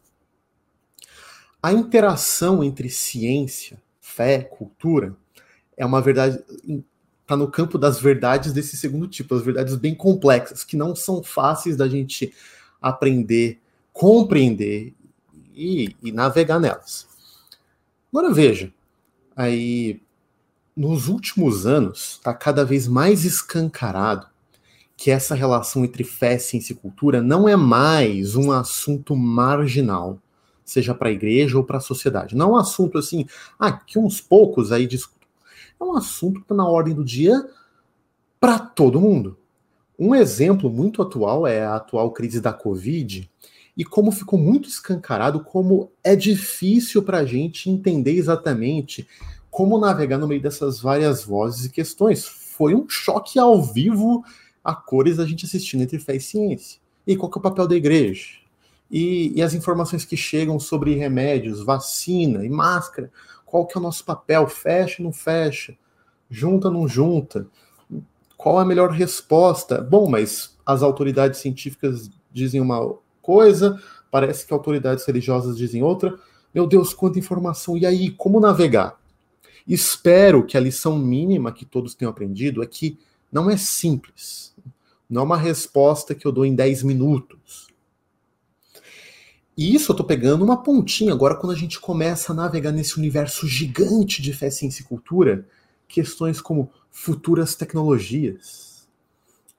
A 1.61 1.71
interação 1.71 2.63
entre 2.63 2.89
ciência, 2.89 3.81
fé, 3.99 4.39
cultura 4.41 5.15
é 5.77 5.85
uma 5.85 6.01
verdade 6.01 6.43
está 7.31 7.37
no 7.37 7.49
campo 7.49 7.77
das 7.77 7.99
verdades 7.99 8.51
desse 8.51 8.75
segundo 8.75 9.07
tipo, 9.07 9.33
as 9.33 9.41
verdades 9.41 9.75
bem 9.75 9.95
complexas 9.95 10.65
que 10.65 10.75
não 10.75 10.93
são 10.93 11.23
fáceis 11.23 11.77
da 11.77 11.87
gente 11.87 12.33
aprender, 12.81 13.57
compreender 13.93 14.93
e, 15.53 15.95
e 16.03 16.11
navegar 16.11 16.59
nelas. 16.59 17.07
Agora 18.11 18.33
veja, 18.33 18.73
aí 19.33 20.01
nos 20.75 21.07
últimos 21.07 21.65
anos 21.65 22.17
está 22.17 22.33
cada 22.33 22.65
vez 22.65 22.87
mais 22.87 23.23
escancarado 23.23 24.27
que 24.97 25.09
essa 25.09 25.33
relação 25.33 25.85
entre 25.85 26.03
fé, 26.03 26.37
ciência 26.37 26.73
e 26.73 26.75
cultura 26.75 27.21
não 27.21 27.47
é 27.47 27.55
mais 27.55 28.35
um 28.35 28.51
assunto 28.51 29.15
marginal, 29.15 30.19
seja 30.71 30.93
para 30.93 31.09
a 31.09 31.11
igreja 31.11 31.57
ou 31.57 31.63
para 31.63 31.77
a 31.77 31.81
sociedade. 31.81 32.35
Não 32.35 32.49
é 32.49 32.53
um 32.53 32.57
assunto 32.57 32.97
assim, 32.97 33.25
ah, 33.59 33.71
que 33.71 33.99
uns 33.99 34.21
poucos 34.21 34.71
aí 34.71 34.87
discutem. 34.87 35.27
É 35.79 35.83
um 35.83 35.95
assunto 35.95 36.35
que 36.39 36.45
está 36.45 36.55
na 36.55 36.67
ordem 36.67 36.93
do 36.93 37.03
dia 37.03 37.43
para 38.39 38.59
todo 38.59 39.01
mundo. 39.01 39.37
Um 39.97 40.15
exemplo 40.15 40.69
muito 40.69 41.01
atual 41.01 41.45
é 41.45 41.63
a 41.63 41.75
atual 41.75 42.11
crise 42.11 42.41
da 42.41 42.51
Covid, 42.51 43.29
e 43.77 43.85
como 43.85 44.11
ficou 44.11 44.37
muito 44.37 44.67
escancarado 44.67 45.43
como 45.43 45.91
é 46.03 46.15
difícil 46.15 47.03
para 47.03 47.19
a 47.19 47.25
gente 47.25 47.69
entender 47.69 48.13
exatamente 48.13 49.07
como 49.49 49.77
navegar 49.77 50.17
no 50.17 50.27
meio 50.27 50.41
dessas 50.41 50.79
várias 50.79 51.23
vozes 51.23 51.65
e 51.65 51.69
questões. 51.69 52.25
Foi 52.25 52.75
um 52.75 52.87
choque 52.87 53.39
ao 53.39 53.61
vivo 53.61 54.23
a 54.63 54.75
cores 54.75 55.19
a 55.19 55.25
gente 55.25 55.45
assistindo 55.45 55.81
entre 55.81 55.99
fé 55.99 56.15
e 56.15 56.21
ciência. 56.21 56.79
E 57.05 57.15
qual 57.15 57.29
que 57.29 57.37
é 57.37 57.39
o 57.39 57.43
papel 57.43 57.67
da 57.67 57.75
igreja? 57.75 58.40
E, 58.91 59.31
e 59.33 59.41
as 59.41 59.53
informações 59.53 60.03
que 60.03 60.17
chegam 60.17 60.59
sobre 60.59 60.95
remédios, 60.95 61.63
vacina 61.63 62.45
e 62.45 62.49
máscara, 62.49 63.09
qual 63.45 63.65
que 63.65 63.77
é 63.77 63.79
o 63.79 63.83
nosso 63.83 64.03
papel? 64.03 64.47
Fecha, 64.47 65.01
não 65.01 65.13
fecha? 65.13 65.77
Junta, 66.29 66.69
não 66.69 66.87
junta? 66.87 67.47
Qual 68.35 68.59
a 68.59 68.65
melhor 68.65 68.91
resposta? 68.91 69.79
Bom, 69.81 70.09
mas 70.09 70.57
as 70.65 70.83
autoridades 70.83 71.39
científicas 71.39 72.09
dizem 72.31 72.59
uma 72.59 72.95
coisa, 73.21 73.81
parece 74.09 74.45
que 74.45 74.53
autoridades 74.53 75.05
religiosas 75.05 75.57
dizem 75.57 75.81
outra. 75.81 76.17
Meu 76.53 76.67
Deus, 76.67 76.93
quanta 76.93 77.19
informação! 77.19 77.77
E 77.77 77.85
aí, 77.85 78.09
como 78.09 78.39
navegar? 78.39 78.99
Espero 79.65 80.45
que 80.45 80.57
a 80.57 80.61
lição 80.61 80.97
mínima 80.97 81.51
que 81.51 81.65
todos 81.65 81.95
tenham 81.95 82.11
aprendido 82.11 82.61
é 82.61 82.65
que 82.65 82.99
não 83.31 83.49
é 83.49 83.55
simples. 83.55 84.53
Não 85.09 85.21
é 85.21 85.25
uma 85.25 85.37
resposta 85.37 86.15
que 86.15 86.25
eu 86.25 86.31
dou 86.31 86.45
em 86.45 86.55
10 86.55 86.83
minutos. 86.83 87.70
E 89.61 89.75
isso 89.75 89.91
eu 89.91 89.93
estou 89.93 90.07
pegando 90.07 90.43
uma 90.43 90.63
pontinha 90.63 91.13
agora 91.13 91.35
quando 91.35 91.53
a 91.53 91.55
gente 91.55 91.79
começa 91.79 92.31
a 92.31 92.35
navegar 92.35 92.71
nesse 92.71 92.97
universo 92.97 93.47
gigante 93.47 94.19
de 94.19 94.33
fé, 94.33 94.49
ciência 94.49 94.81
e 94.81 94.85
cultura, 94.85 95.45
questões 95.87 96.41
como 96.41 96.71
futuras 96.89 97.53
tecnologias, 97.53 98.87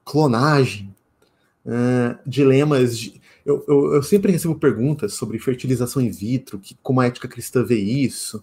clonagem, 0.05 0.93
uh, 1.65 2.19
dilemas 2.27 2.99
de, 2.99 3.21
eu, 3.47 3.65
eu, 3.69 3.95
eu, 3.95 4.03
sempre 4.03 4.33
recebo 4.33 4.57
perguntas 4.57 5.15
sobre 5.15 5.38
fertilização 5.38 6.03
in 6.03 6.11
vitro, 6.11 6.59
que, 6.59 6.77
como 6.83 7.01
a 7.01 7.07
ética 7.07 7.29
cristã 7.29 7.62
vê 7.62 7.79
isso. 7.79 8.43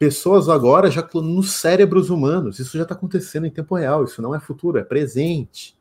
Pessoas 0.00 0.48
agora 0.48 0.90
já 0.90 1.08
nos 1.14 1.52
cérebros 1.52 2.10
humanos, 2.10 2.58
isso 2.58 2.76
já 2.76 2.82
está 2.82 2.96
acontecendo 2.96 3.46
em 3.46 3.50
tempo 3.50 3.76
real, 3.76 4.02
isso 4.02 4.20
não 4.20 4.34
é 4.34 4.40
futuro, 4.40 4.78
é 4.78 4.82
presente. 4.82 5.76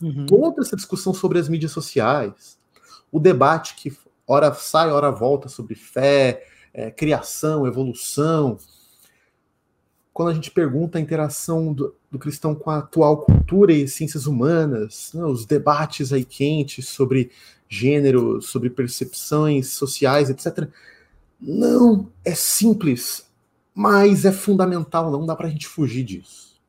Uhum. 0.00 0.24
Toda 0.24 0.62
essa 0.62 0.76
discussão 0.76 1.12
sobre 1.12 1.38
as 1.38 1.46
mídias 1.46 1.72
sociais, 1.72 2.58
o 3.12 3.20
debate 3.20 3.74
que 3.74 3.92
hora 4.32 4.52
sai, 4.54 4.90
hora 4.90 5.10
volta 5.10 5.48
sobre 5.48 5.74
fé, 5.74 6.44
é, 6.72 6.90
criação, 6.90 7.66
evolução. 7.66 8.58
Quando 10.12 10.30
a 10.30 10.34
gente 10.34 10.50
pergunta 10.50 10.98
a 10.98 11.00
interação 11.00 11.72
do, 11.72 11.94
do 12.10 12.18
cristão 12.18 12.54
com 12.54 12.70
a 12.70 12.78
atual 12.78 13.18
cultura 13.18 13.72
e 13.72 13.88
ciências 13.88 14.26
humanas, 14.26 15.12
né, 15.14 15.24
os 15.24 15.46
debates 15.46 16.12
aí 16.12 16.24
quentes 16.24 16.88
sobre 16.88 17.30
gênero, 17.68 18.42
sobre 18.42 18.68
percepções 18.68 19.68
sociais, 19.68 20.28
etc. 20.28 20.68
Não 21.40 22.08
é 22.24 22.34
simples 22.34 23.30
mas 23.74 24.24
é 24.24 24.32
fundamental, 24.32 25.10
não 25.10 25.24
dá 25.24 25.34
para 25.34 25.46
a 25.46 25.50
gente 25.50 25.66
fugir 25.66 26.04
disso. 26.04 26.60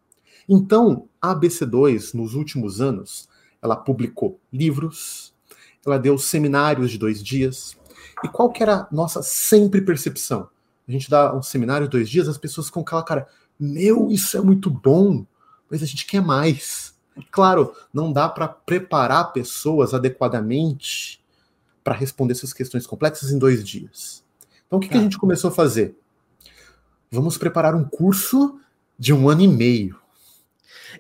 Então, 0.47 1.09
a 1.21 1.35
ABC2, 1.35 2.13
nos 2.13 2.35
últimos 2.35 2.81
anos, 2.81 3.27
ela 3.61 3.75
publicou 3.75 4.39
livros, 4.51 5.30
ela 5.85 5.97
deu 5.97 6.17
seminários 6.17 6.91
de 6.91 6.97
dois 6.97 7.23
dias. 7.23 7.75
E 8.23 8.27
qual 8.27 8.51
que 8.51 8.61
era 8.61 8.75
a 8.75 8.87
nossa 8.91 9.21
sempre 9.21 9.81
percepção? 9.81 10.49
A 10.87 10.91
gente 10.91 11.09
dá 11.09 11.35
um 11.35 11.41
seminário 11.41 11.87
de 11.87 11.91
dois 11.91 12.09
dias, 12.09 12.27
as 12.27 12.37
pessoas 12.37 12.69
com 12.69 12.81
aquela 12.81 13.03
cara, 13.03 13.27
meu, 13.59 14.11
isso 14.11 14.37
é 14.37 14.41
muito 14.41 14.69
bom, 14.69 15.25
mas 15.69 15.81
a 15.81 15.85
gente 15.85 16.05
quer 16.05 16.21
mais. 16.21 16.93
Claro, 17.29 17.73
não 17.93 18.11
dá 18.11 18.27
para 18.27 18.47
preparar 18.47 19.33
pessoas 19.33 19.93
adequadamente 19.93 21.23
para 21.83 21.95
responder 21.95 22.33
essas 22.33 22.53
questões 22.53 22.85
complexas 22.85 23.31
em 23.31 23.39
dois 23.39 23.63
dias. 23.63 24.23
Então, 24.65 24.77
o 24.77 24.81
que, 24.81 24.87
que 24.87 24.95
a 24.95 24.97
tá. 24.97 25.03
gente 25.03 25.17
começou 25.17 25.49
a 25.49 25.53
fazer? 25.53 25.97
Vamos 27.11 27.37
preparar 27.37 27.75
um 27.75 27.83
curso 27.83 28.59
de 28.97 29.13
um 29.13 29.27
ano 29.27 29.41
e 29.41 29.47
meio. 29.47 30.00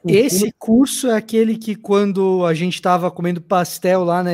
Esse 0.07 0.51
curso 0.57 1.07
é 1.07 1.15
aquele 1.15 1.57
que 1.57 1.75
quando 1.75 2.45
a 2.45 2.53
gente 2.53 2.75
estava 2.75 3.11
comendo 3.11 3.41
pastel 3.41 4.03
lá, 4.03 4.23
na, 4.23 4.31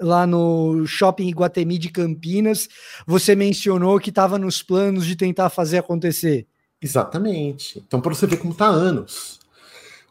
lá 0.00 0.26
no 0.26 0.86
shopping 0.86 1.28
Iguatemi 1.28 1.78
de 1.78 1.88
Campinas, 1.88 2.68
você 3.06 3.34
mencionou 3.34 3.98
que 3.98 4.10
estava 4.10 4.38
nos 4.38 4.62
planos 4.62 5.06
de 5.06 5.16
tentar 5.16 5.50
fazer 5.50 5.78
acontecer. 5.78 6.46
Exatamente. 6.80 7.82
Então, 7.86 8.00
para 8.00 8.14
você 8.14 8.26
ver 8.26 8.38
como 8.38 8.52
está 8.52 8.66
anos 8.66 9.39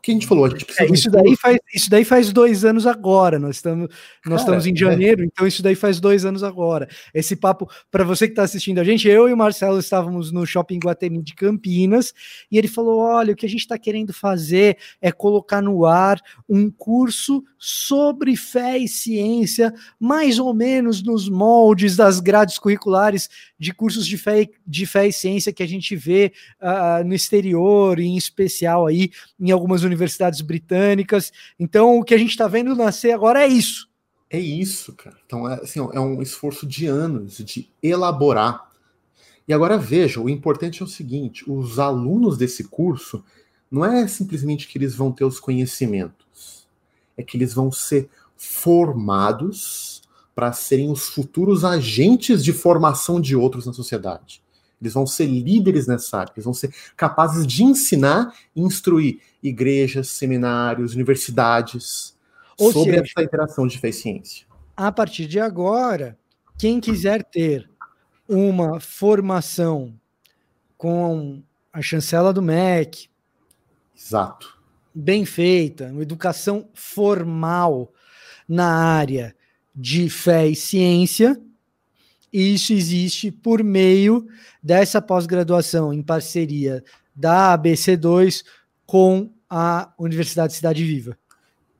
que 0.01 0.11
a 0.11 0.13
gente 0.13 0.27
falou? 0.27 0.45
A 0.45 0.49
gente 0.49 0.65
é, 0.79 0.85
isso, 0.91 1.09
daí 1.09 1.35
faz, 1.35 1.57
isso 1.73 1.89
daí 1.89 2.05
faz 2.05 2.31
dois 2.31 2.63
anos 2.65 2.87
agora. 2.87 3.37
Nós 3.37 3.57
estamos, 3.57 3.87
nós 4.25 4.41
Cara, 4.43 4.57
estamos 4.57 4.67
em 4.67 4.73
é. 4.73 4.75
janeiro, 4.75 5.21
é. 5.21 5.25
então 5.25 5.45
isso 5.45 5.61
daí 5.61 5.75
faz 5.75 5.99
dois 5.99 6.25
anos 6.25 6.43
agora. 6.43 6.87
Esse 7.13 7.35
papo, 7.35 7.69
para 7.91 8.03
você 8.03 8.27
que 8.27 8.31
está 8.31 8.43
assistindo 8.43 8.79
a 8.79 8.83
gente, 8.83 9.07
eu 9.07 9.27
e 9.27 9.33
o 9.33 9.37
Marcelo 9.37 9.79
estávamos 9.79 10.31
no 10.31 10.45
shopping 10.45 10.79
Guatemi 10.79 11.21
de 11.21 11.35
Campinas 11.35 12.13
e 12.51 12.57
ele 12.57 12.67
falou: 12.67 12.99
olha, 12.99 13.33
o 13.33 13.35
que 13.35 13.45
a 13.45 13.49
gente 13.49 13.61
está 13.61 13.77
querendo 13.77 14.13
fazer 14.13 14.77
é 15.01 15.11
colocar 15.11 15.61
no 15.61 15.85
ar 15.85 16.19
um 16.47 16.69
curso 16.71 17.43
sobre 17.57 18.35
fé 18.35 18.77
e 18.77 18.87
ciência, 18.87 19.73
mais 19.99 20.39
ou 20.39 20.53
menos 20.53 21.03
nos 21.03 21.27
moldes 21.29 21.95
das 21.95 22.19
grades 22.19 22.57
curriculares 22.57 23.29
de 23.59 23.73
cursos 23.73 24.07
de 24.07 24.17
fé, 24.17 24.47
de 24.65 24.85
fé 24.85 25.07
e 25.07 25.13
ciência 25.13 25.51
que 25.51 25.61
a 25.61 25.67
gente 25.67 25.95
vê 25.95 26.31
uh, 26.61 27.03
no 27.05 27.13
exterior, 27.13 27.99
em 27.99 28.15
especial 28.15 28.87
aí 28.87 29.11
em 29.39 29.51
algumas 29.51 29.83
universidades 29.83 30.41
britânicas. 30.41 31.31
Então, 31.59 31.99
o 31.99 32.03
que 32.03 32.13
a 32.13 32.17
gente 32.17 32.31
está 32.31 32.47
vendo 32.47 32.73
nascer 32.75 33.11
agora 33.11 33.43
é 33.43 33.47
isso. 33.47 33.89
É 34.29 34.39
isso, 34.39 34.93
cara. 34.93 35.17
Então, 35.25 35.49
é, 35.49 35.55
assim, 35.55 35.79
é 35.91 35.99
um 35.99 36.21
esforço 36.21 36.65
de 36.65 36.85
anos 36.85 37.37
de 37.37 37.69
elaborar. 37.83 38.69
E 39.47 39.53
agora 39.53 39.77
veja, 39.77 40.21
o 40.21 40.29
importante 40.29 40.81
é 40.81 40.85
o 40.85 40.87
seguinte: 40.87 41.43
os 41.49 41.79
alunos 41.79 42.37
desse 42.37 42.63
curso 42.63 43.23
não 43.69 43.83
é 43.83 44.07
simplesmente 44.07 44.67
que 44.67 44.77
eles 44.77 44.95
vão 44.95 45.11
ter 45.11 45.25
os 45.25 45.39
conhecimentos, 45.39 46.67
é 47.17 47.23
que 47.23 47.35
eles 47.35 47.53
vão 47.53 47.71
ser 47.71 48.09
formados 48.37 49.88
para 50.39 50.53
serem 50.53 50.89
os 50.89 51.09
futuros 51.09 51.65
agentes 51.65 52.41
de 52.41 52.53
formação 52.53 53.19
de 53.19 53.35
outros 53.35 53.65
na 53.65 53.73
sociedade. 53.73 54.41
Eles 54.79 54.93
vão 54.93 55.05
ser 55.05 55.25
líderes 55.25 55.85
nessa 55.85 56.17
área, 56.17 56.31
eles 56.33 56.45
vão 56.45 56.53
ser 56.53 56.73
capazes 56.95 57.45
de 57.45 57.61
ensinar 57.61 58.33
e 58.55 58.61
instruir 58.61 59.19
igrejas, 59.43 60.11
seminários, 60.11 60.95
universidades 60.95 62.15
Ou 62.57 62.71
sobre 62.71 62.91
seja, 62.91 63.03
essa 63.03 63.21
interação 63.21 63.67
de 63.67 63.77
fé 63.77 63.89
e 63.89 63.93
ciência. 63.93 64.47
A 64.77 64.89
partir 64.93 65.25
de 65.25 65.41
agora, 65.41 66.17
quem 66.57 66.79
quiser 66.79 67.21
ter 67.21 67.69
uma 68.25 68.79
formação 68.79 69.93
com 70.77 71.43
a 71.73 71.81
chancela 71.81 72.31
do 72.31 72.41
MEC, 72.41 73.09
exato, 73.93 74.57
bem 74.95 75.25
feita, 75.25 75.87
uma 75.87 76.01
educação 76.01 76.69
formal 76.73 77.91
na 78.47 78.73
área 78.73 79.35
de 79.75 80.09
fé 80.09 80.47
e 80.47 80.55
ciência, 80.55 81.39
e 82.31 82.53
isso 82.53 82.73
existe 82.73 83.31
por 83.31 83.63
meio 83.63 84.27
dessa 84.61 85.01
pós-graduação 85.01 85.93
em 85.93 86.01
parceria 86.01 86.83
da 87.15 87.57
ABC2 87.57 88.43
com 88.85 89.31
a 89.49 89.91
Universidade 89.97 90.53
Cidade 90.53 90.83
Viva. 90.83 91.17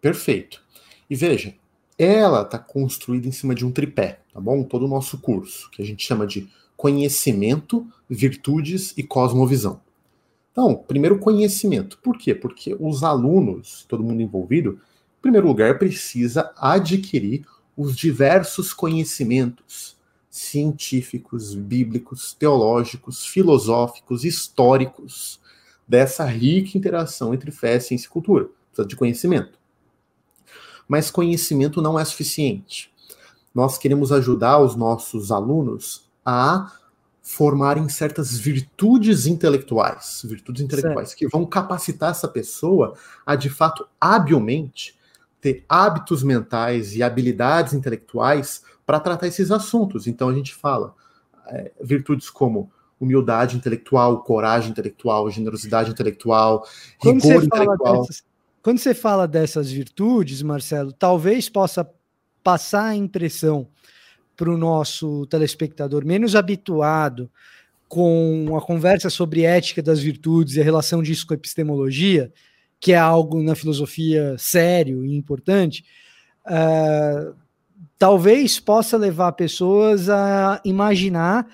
Perfeito. 0.02 0.63
E 1.10 1.15
veja, 1.15 1.54
ela 1.97 2.41
está 2.41 2.58
construída 2.58 3.28
em 3.28 3.32
cima 3.32 3.54
de 3.54 3.65
um 3.65 3.71
tripé, 3.71 4.21
tá 4.34 4.39
bom? 4.39 4.63
Todo 4.63 4.86
o 4.86 4.88
nosso 4.88 5.19
curso, 5.19 5.69
que 5.71 5.82
a 5.82 5.86
gente 5.86 6.06
chama 6.06 6.25
de 6.25 6.49
conhecimento, 6.75 7.86
virtudes 8.10 8.93
e 8.97 9.04
cosmovisão. 9.04 9.82
Então, 10.52 10.75
primeiro 10.75 11.19
conhecimento. 11.19 11.97
Por 11.99 12.17
quê? 12.17 12.34
Porque 12.34 12.75
os 12.80 13.04
alunos, 13.04 13.86
todo 13.88 14.04
mundo 14.04 14.21
envolvido, 14.21 14.80
em 15.19 15.21
primeiro 15.21 15.47
lugar, 15.47 15.78
precisa 15.78 16.52
adquirir 16.58 17.45
os 17.79 17.95
diversos 17.95 18.73
conhecimentos 18.73 19.95
científicos, 20.29 21.55
bíblicos, 21.55 22.33
teológicos, 22.33 23.25
filosóficos, 23.25 24.25
históricos 24.25 25.39
dessa 25.87 26.25
rica 26.25 26.77
interação 26.77 27.33
entre 27.33 27.51
fé, 27.51 27.79
ciência 27.79 28.07
e 28.07 28.09
cultura. 28.09 28.49
Precisa 28.67 28.85
de 28.85 28.97
conhecimento. 28.97 29.57
Mas 30.89 31.09
conhecimento 31.09 31.81
não 31.81 31.97
é 31.97 32.03
suficiente. 32.03 32.91
Nós 33.55 33.77
queremos 33.77 34.11
ajudar 34.11 34.59
os 34.59 34.75
nossos 34.75 35.31
alunos 35.31 36.03
a 36.25 36.73
formarem 37.21 37.87
certas 37.87 38.37
virtudes 38.37 39.25
intelectuais, 39.25 40.19
virtudes 40.25 40.61
intelectuais 40.63 41.09
certo. 41.09 41.19
que 41.19 41.27
vão 41.29 41.45
capacitar 41.45 42.11
essa 42.11 42.27
pessoa 42.27 42.93
a 43.25 43.37
de 43.37 43.49
fato 43.49 43.87
habilmente 44.01 44.98
ter 45.41 45.63
hábitos 45.67 46.23
mentais 46.23 46.95
e 46.95 47.04
habilidades 47.04 47.73
intelectuais 47.73 48.63
para 48.86 48.99
tratar 48.99 49.28
esses 49.28 49.52
assuntos. 49.52 50.08
Então 50.08 50.30
a 50.30 50.34
gente 50.34 50.54
fala 50.54 50.93
é, 51.47 51.71
virtudes 51.82 52.30
como 52.30 52.71
humildade 52.99 53.56
intelectual, 53.56 54.21
coragem 54.23 54.71
intelectual, 54.71 55.30
generosidade 55.32 55.89
intelectual, 55.89 56.67
quando 56.99 57.23
rigor 57.23 57.43
intelectual. 57.43 58.02
Dessas, 58.02 58.23
quando 58.62 58.80
você 58.80 58.93
fala 58.93 59.28
dessas 59.28 59.71
virtudes, 59.71 60.41
Marcelo, 60.41 60.91
talvez 60.91 61.47
possa 61.47 61.89
passar 62.43 62.88
a 62.88 62.95
impressão 62.95 63.67
para 64.36 64.49
o 64.49 64.58
nosso 64.58 65.25
telespectador 65.28 66.06
menos 66.06 66.36
habituado 66.36 67.30
com 67.88 68.56
a 68.56 68.62
conversa 68.62 69.10
sobre 69.10 69.43
ética 69.43 69.82
das 69.82 69.99
virtudes 69.99 70.56
e 70.56 70.62
a 70.62 70.63
relação 70.63 71.02
disso 71.02 71.25
com 71.25 71.34
a 71.34 71.38
epistemologia, 71.38 72.32
que 72.79 72.93
é 72.93 72.97
algo 72.97 73.41
na 73.41 73.55
filosofia 73.55 74.35
sério 74.37 75.05
e 75.05 75.15
importante, 75.15 75.83
uh, 76.45 77.35
talvez 77.97 78.59
possa 78.59 78.97
levar 78.97 79.33
pessoas 79.33 80.09
a 80.09 80.61
imaginar 80.63 81.45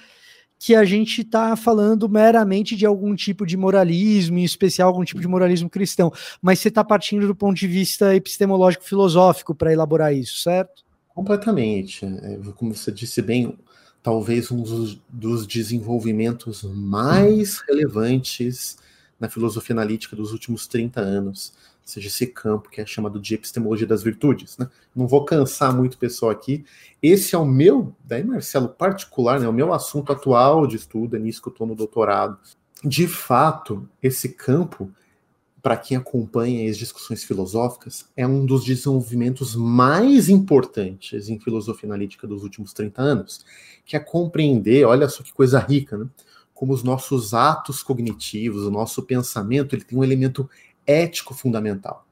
que 0.58 0.74
a 0.74 0.86
gente 0.86 1.22
está 1.22 1.56
falando 1.56 2.08
meramente 2.08 2.76
de 2.76 2.86
algum 2.86 3.14
tipo 3.16 3.46
de 3.46 3.58
moralismo, 3.58 4.40
em 4.40 4.44
especial 4.44 4.88
algum 4.88 5.04
tipo 5.04 5.22
de 5.22 5.28
moralismo 5.28 5.70
cristão. 5.70 6.12
Mas 6.42 6.60
você 6.60 6.70
está 6.70 6.84
partindo 6.84 7.28
do 7.28 7.36
ponto 7.36 7.56
de 7.56 7.68
vista 7.68 8.16
epistemológico-filosófico 8.16 9.54
para 9.54 9.74
elaborar 9.74 10.14
isso, 10.14 10.40
certo? 10.40 10.84
Completamente. 11.10 12.06
É, 12.06 12.40
como 12.56 12.74
você 12.74 12.92
disse 12.92 13.22
bem, 13.22 13.58
talvez 14.02 14.52
um 14.52 14.62
dos, 14.62 15.00
dos 15.10 15.46
desenvolvimentos 15.46 16.64
mais 16.64 17.60
relevantes 17.68 18.78
na 19.20 19.30
filosofia 19.30 19.74
analítica 19.74 20.16
dos 20.16 20.32
últimos 20.32 20.68
30 20.68 21.00
anos 21.00 21.54
seja 21.86 22.08
esse 22.08 22.26
campo 22.26 22.70
que 22.70 22.82
é 22.82 22.86
chamado 22.86 23.20
de 23.20 23.36
epistemologia 23.36 23.86
das 23.86 24.02
virtudes. 24.02 24.58
Né? 24.58 24.68
Não 24.96 25.08
vou 25.08 25.24
cansar 25.24 25.74
muito 25.74 25.94
o 25.94 25.98
pessoal 26.00 26.32
aqui. 26.32 26.66
Esse 27.02 27.36
é 27.36 27.38
o 27.38 27.46
meu, 27.46 27.96
daí 28.04 28.24
Marcelo, 28.24 28.68
particular, 28.68 29.40
né? 29.40 29.48
o 29.48 29.54
meu 29.54 29.72
assunto 29.72 30.12
atual 30.12 30.66
de 30.66 30.76
estudo, 30.76 31.16
é 31.16 31.20
nisso 31.20 31.42
que 31.42 31.48
eu 31.48 31.52
estou 31.52 31.68
no 31.68 31.76
doutorado. 31.76 32.40
De 32.84 33.08
fato, 33.08 33.88
esse 34.02 34.30
campo, 34.30 34.92
para 35.62 35.78
quem 35.78 35.96
acompanha 35.96 36.70
as 36.70 36.78
discussões 36.78 37.24
filosóficas, 37.24 38.10
é 38.18 38.26
um 38.26 38.46
dos 38.46 38.66
desenvolvimentos 38.66 39.56
mais 39.56 40.28
importantes 40.28 41.30
em 41.30 41.40
filosofia 41.40 41.88
analítica 41.88 42.28
dos 42.28 42.44
últimos 42.44 42.74
30 42.74 43.02
anos, 43.02 43.46
que 43.86 43.96
é 43.96 44.00
compreender, 44.00 44.86
olha 44.86 45.08
só 45.08 45.22
que 45.22 45.32
coisa 45.32 45.60
rica, 45.60 45.98
né? 45.98 46.08
Como 46.56 46.74
os 46.74 46.82
nossos 46.82 47.34
atos 47.34 47.84
cognitivos, 47.84 48.64
o 48.64 48.72
nosso 48.72 49.04
pensamento, 49.04 49.76
ele 49.76 49.84
tem 49.84 50.00
um 50.00 50.04
elemento 50.04 50.50
ético 50.88 51.34
fundamental. 51.34 52.08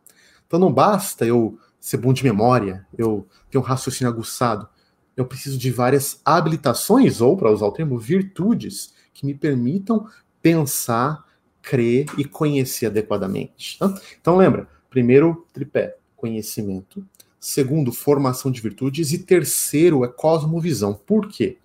Então 0.46 0.60
não 0.60 0.72
basta 0.72 1.26
eu 1.26 1.58
ser 1.80 1.98
bom 1.98 2.14
de 2.14 2.24
memória, 2.24 2.86
eu 2.96 3.26
ter 3.50 3.58
um 3.58 3.62
raciocínio 3.62 4.12
aguçado. 4.12 4.68
Eu 5.16 5.26
preciso 5.26 5.58
de 5.58 5.72
várias 5.72 6.20
habilitações, 6.26 7.22
ou, 7.22 7.38
para 7.38 7.52
usar 7.52 7.66
o 7.66 7.72
termo, 7.72 7.98
virtudes, 7.98 8.94
que 9.14 9.26
me 9.26 9.34
permitam 9.34 10.08
pensar, 10.42 11.24
crer 11.62 12.06
e 12.18 12.26
conhecer 12.26 12.88
adequadamente. 12.88 13.80
Tá? 13.80 13.98
Então 14.20 14.36
lembra, 14.36 14.68
primeiro 14.90 15.48
tripé, 15.54 15.96
conhecimento. 16.18 17.06
Segundo, 17.40 17.94
formação 17.94 18.52
de 18.52 18.62
virtudes. 18.62 19.12
E 19.14 19.20
terceiro 19.20 20.04
é 20.04 20.08
cosmovisão. 20.08 20.94
Por 20.94 21.28
quê? 21.28 21.58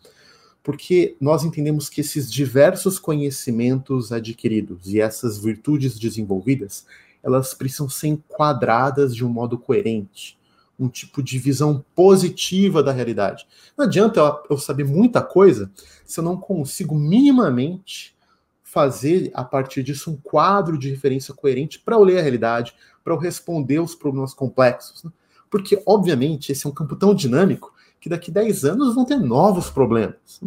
Porque 0.69 1.17
nós 1.19 1.45
entendemos 1.45 1.89
que 1.89 2.03
esses 2.03 2.31
diversos 2.31 2.99
conhecimentos 2.99 4.13
adquiridos 4.13 4.93
e 4.93 5.01
essas 5.01 5.43
virtudes 5.43 5.99
desenvolvidas, 5.99 6.85
elas 7.23 7.55
precisam 7.55 7.89
ser 7.89 8.09
enquadradas 8.09 9.17
de 9.17 9.25
um 9.25 9.31
modo 9.31 9.57
coerente, 9.57 10.39
um 10.79 10.87
tipo 10.87 11.23
de 11.23 11.39
visão 11.39 11.83
positiva 11.95 12.83
da 12.83 12.93
realidade. 12.93 13.47
Não 13.79 13.87
adianta 13.87 14.21
eu 14.51 14.59
saber 14.59 14.85
muita 14.85 15.23
coisa 15.23 15.73
se 16.05 16.21
eu 16.21 16.25
não 16.25 16.37
consigo 16.37 16.95
minimamente 16.95 18.15
fazer 18.63 19.31
a 19.33 19.45
partir 19.45 19.83
disso 19.83 20.11
um 20.11 20.17
quadro 20.17 20.77
de 20.77 20.91
referência 20.91 21.33
coerente 21.33 21.79
para 21.79 21.97
eu 21.97 22.05
ler 22.05 22.19
a 22.19 22.23
realidade, 22.23 22.75
para 23.03 23.15
eu 23.15 23.19
responder 23.19 23.81
os 23.81 23.95
problemas 23.95 24.35
complexos. 24.35 25.03
Né? 25.03 25.11
Porque, 25.49 25.83
obviamente, 25.87 26.53
esse 26.53 26.67
é 26.67 26.69
um 26.69 26.75
campo 26.75 26.95
tão 26.95 27.15
dinâmico 27.15 27.73
que 28.01 28.09
daqui 28.09 28.31
a 28.31 28.35
10 28.35 28.65
anos 28.65 28.95
vão 28.95 29.05
ter 29.05 29.19
novos 29.19 29.71
problemas. 29.71 30.41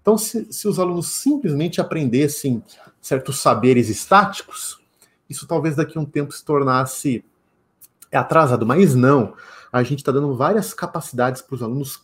Então, 0.00 0.16
se, 0.16 0.52
se 0.52 0.68
os 0.68 0.78
alunos 0.78 1.08
simplesmente 1.08 1.80
aprendessem 1.80 2.62
certos 3.00 3.38
saberes 3.40 3.88
estáticos, 3.88 4.80
isso 5.28 5.46
talvez 5.46 5.76
daqui 5.76 5.98
a 5.98 6.00
um 6.00 6.04
tempo 6.04 6.32
se 6.32 6.44
tornasse 6.44 7.24
atrasado, 8.12 8.64
mas 8.64 8.94
não. 8.94 9.34
A 9.72 9.82
gente 9.82 9.98
está 9.98 10.12
dando 10.12 10.34
várias 10.34 10.72
capacidades 10.72 11.42
para 11.42 11.54
os 11.56 11.62
alunos 11.62 12.02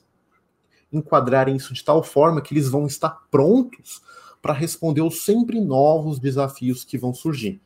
enquadrarem 0.92 1.56
isso 1.56 1.72
de 1.72 1.82
tal 1.82 2.02
forma 2.02 2.42
que 2.42 2.52
eles 2.52 2.68
vão 2.68 2.86
estar 2.86 3.22
prontos 3.30 4.02
para 4.42 4.52
responder 4.52 5.00
os 5.00 5.24
sempre 5.24 5.60
novos 5.60 6.18
desafios 6.18 6.84
que 6.84 6.98
vão 6.98 7.14
surgir. 7.14 7.60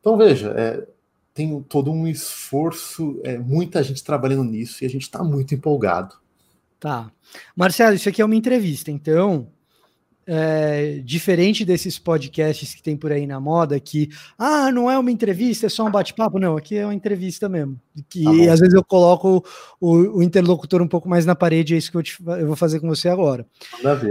Então, 0.00 0.16
veja, 0.16 0.52
é, 0.56 0.86
tem 1.34 1.60
todo 1.62 1.90
um 1.90 2.06
esforço, 2.06 3.18
é, 3.24 3.38
muita 3.38 3.82
gente 3.82 4.04
trabalhando 4.04 4.44
nisso 4.44 4.84
e 4.84 4.86
a 4.86 4.90
gente 4.90 5.02
está 5.02 5.24
muito 5.24 5.54
empolgado. 5.54 6.16
Tá. 6.80 7.10
Marcelo, 7.56 7.96
isso 7.96 8.08
aqui 8.08 8.22
é 8.22 8.24
uma 8.24 8.36
entrevista, 8.36 8.90
então, 8.90 9.48
é, 10.30 11.00
diferente 11.02 11.64
desses 11.64 11.98
podcasts 11.98 12.74
que 12.74 12.82
tem 12.82 12.94
por 12.94 13.10
aí 13.10 13.26
na 13.26 13.40
moda, 13.40 13.80
que, 13.80 14.10
ah, 14.38 14.70
não 14.70 14.90
é 14.90 14.98
uma 14.98 15.10
entrevista, 15.10 15.66
é 15.66 15.68
só 15.70 15.86
um 15.86 15.90
bate-papo. 15.90 16.38
Não, 16.38 16.56
aqui 16.56 16.76
é 16.76 16.84
uma 16.84 16.94
entrevista 16.94 17.48
mesmo. 17.48 17.80
Que 18.10 18.24
tá 18.24 18.52
às 18.52 18.60
vezes 18.60 18.74
eu 18.74 18.84
coloco 18.84 19.42
o, 19.80 20.18
o, 20.18 20.22
interlocutor 20.22 20.82
um 20.82 20.86
pouco 20.86 21.08
mais 21.08 21.24
na 21.24 21.34
parede, 21.34 21.74
é 21.74 21.78
isso 21.78 21.90
que 21.90 21.96
eu, 21.96 22.02
te, 22.02 22.16
eu 22.38 22.46
vou 22.46 22.56
fazer 22.56 22.78
com 22.78 22.86
você 22.86 23.08
agora. 23.08 23.46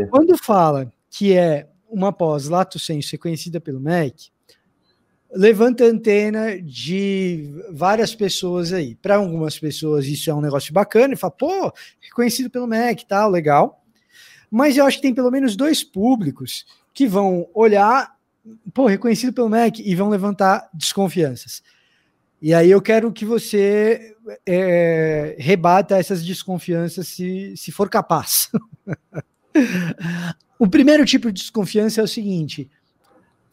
Quando 0.10 0.36
fala 0.44 0.92
que 1.10 1.34
é 1.34 1.68
uma 1.88 2.12
pós 2.12 2.50
lato 2.50 2.80
sensu 2.80 3.12
reconhecida 3.12 3.62
pelo 3.62 3.80
MEC, 3.80 4.30
levanta 5.32 5.84
a 5.84 5.88
antena 5.88 6.62
de 6.62 7.54
várias 7.72 8.16
pessoas 8.16 8.74
aí. 8.74 8.96
Para 8.96 9.16
algumas 9.16 9.60
pessoas 9.60 10.06
isso 10.06 10.30
é 10.30 10.34
um 10.34 10.42
negócio 10.42 10.74
bacana 10.74 11.14
e 11.14 11.18
fala, 11.18 11.32
pô, 11.32 11.74
reconhecido 12.00 12.50
pelo 12.50 12.68
MEC, 12.68 13.06
tal, 13.06 13.30
legal. 13.30 13.84
Mas 14.50 14.78
eu 14.78 14.86
acho 14.86 14.98
que 14.98 15.04
tem 15.04 15.14
pelo 15.14 15.32
menos 15.32 15.56
dois 15.56 15.84
públicos 15.84 16.66
que 16.94 17.06
vão 17.06 17.48
olhar, 17.54 18.16
pô, 18.74 18.88
reconhecido 18.88 19.34
pelo 19.34 19.50
MEC 19.50 19.82
e 19.86 19.96
vão 19.96 20.10
levantar 20.10 20.70
desconfianças. 20.74 21.62
E 22.42 22.54
aí 22.54 22.70
eu 22.70 22.82
quero 22.82 23.12
que 23.12 23.26
você 23.26 24.16
é, 24.46 25.36
rebata 25.40 25.98
essas 25.98 26.24
desconfianças 26.24 27.08
se, 27.08 27.56
se 27.58 27.72
for 27.72 27.90
capaz. 27.90 28.50
o 30.60 30.68
primeiro 30.68 31.04
tipo 31.04 31.32
de 31.32 31.42
desconfiança 31.42 32.00
é 32.00 32.04
o 32.04 32.08
seguinte: 32.08 32.70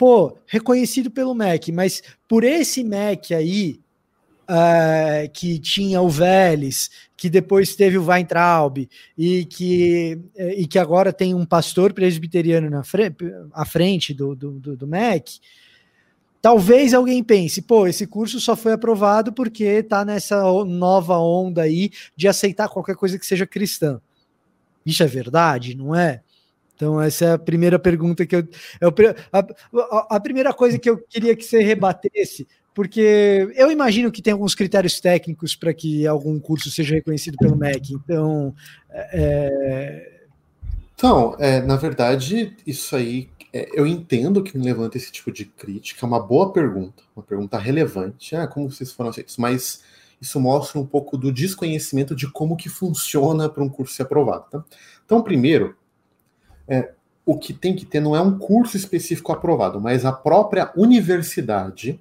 pô, 0.05 0.37
reconhecido 0.47 1.11
pelo 1.11 1.35
MEC, 1.35 1.73
mas 1.73 2.03
por 2.29 2.45
esse 2.45 2.85
MEC 2.85 3.33
aí, 3.33 3.81
uh, 4.43 5.33
que 5.33 5.59
tinha 5.59 5.99
o 6.03 6.11
Vélez, 6.11 6.91
que 7.17 7.31
depois 7.31 7.75
teve 7.75 7.97
o 7.97 8.05
Weintraub, 8.05 8.87
e 9.17 9.47
que, 9.47 10.21
eh, 10.37 10.61
e 10.61 10.67
que 10.67 10.79
agora 10.79 11.11
tem 11.11 11.33
um 11.33 11.47
pastor 11.47 11.95
presbiteriano 11.95 12.69
na 12.69 12.85
frente, 12.85 13.25
à 13.51 13.65
frente 13.65 14.13
do, 14.13 14.37
do, 14.37 14.51
do, 14.61 14.77
do 14.77 14.87
MEC, 14.87 15.41
talvez 16.43 16.93
alguém 16.93 17.25
pense, 17.25 17.63
pô, 17.63 17.87
esse 17.87 18.07
curso 18.07 18.39
só 18.39 18.55
foi 18.55 18.75
aprovado 18.75 19.33
porque 19.33 19.65
está 19.65 20.05
nessa 20.05 20.43
nova 20.67 21.17
onda 21.17 21.63
aí 21.63 21.91
de 22.15 22.29
aceitar 22.29 22.69
qualquer 22.69 22.95
coisa 22.95 23.19
que 23.19 23.25
seja 23.25 23.47
cristã. 23.47 23.99
Isso 24.85 25.03
é 25.03 25.07
verdade, 25.07 25.75
não 25.75 25.95
é? 25.95 26.21
Então, 26.75 27.01
essa 27.01 27.25
é 27.25 27.33
a 27.33 27.39
primeira 27.39 27.79
pergunta 27.79 28.27
que 28.27 28.37
eu. 28.37 28.49
eu 28.81 28.93
a, 29.33 30.17
a, 30.17 30.21
primeira 30.21 30.53
coisa 30.53 30.79
que 30.79 30.91
eu 30.91 30.99
queria 30.99 31.37
que 31.37 31.45
você 31.45 31.63
rebatesse, 31.63 32.47
porque 32.75 33.53
eu 33.55 33.71
imagino 33.71 34.11
que 34.11 34.21
tem 34.21 34.33
alguns 34.33 34.55
critérios 34.55 34.99
técnicos 35.01 35.55
para 35.55 35.73
que 35.73 36.07
algum 36.07 36.39
curso 36.41 36.71
seja 36.71 36.95
reconhecido 36.95 37.37
pelo 37.39 37.57
MEC. 37.57 37.95
Então. 37.95 38.55
É... 38.91 40.11
Então, 40.97 41.37
é, 41.39 41.61
na 41.61 41.77
verdade, 41.77 42.57
isso 42.67 42.95
aí. 42.97 43.29
É, 43.53 43.69
eu 43.73 43.87
entendo 43.87 44.43
que 44.43 44.59
me 44.59 44.65
levanta 44.65 44.97
esse 44.97 45.13
tipo 45.13 45.31
de 45.31 45.45
crítica, 45.45 46.05
é 46.05 46.09
uma 46.09 46.19
boa 46.19 46.53
pergunta, 46.53 47.05
uma 47.15 47.23
pergunta 47.23 47.57
relevante. 47.57 48.35
Ah, 48.35 48.49
como 48.49 48.69
vocês 48.69 48.91
foram 48.91 49.11
aceitos? 49.11 49.37
Mas 49.37 49.81
isso 50.21 50.41
mostra 50.41 50.81
um 50.81 50.87
pouco 50.87 51.17
do 51.17 51.31
desconhecimento 51.31 52.17
de 52.17 52.29
como 52.31 52.57
que 52.57 52.69
funciona 52.69 53.49
para 53.49 53.63
um 53.63 53.69
curso 53.69 53.95
ser 53.95 54.03
aprovado. 54.03 54.47
Tá? 54.51 54.65
Então, 55.05 55.23
primeiro, 55.23 55.77
é, 56.69 56.93
o 57.25 57.39
que 57.39 57.53
tem 57.53 57.75
que 57.75 57.87
ter 57.87 58.01
não 58.01 58.15
é 58.15 58.21
um 58.21 58.39
curso 58.39 58.77
específico 58.77 59.33
aprovado, 59.33 59.81
mas 59.81 60.05
a 60.05 60.13
própria 60.13 60.73
universidade 60.77 62.01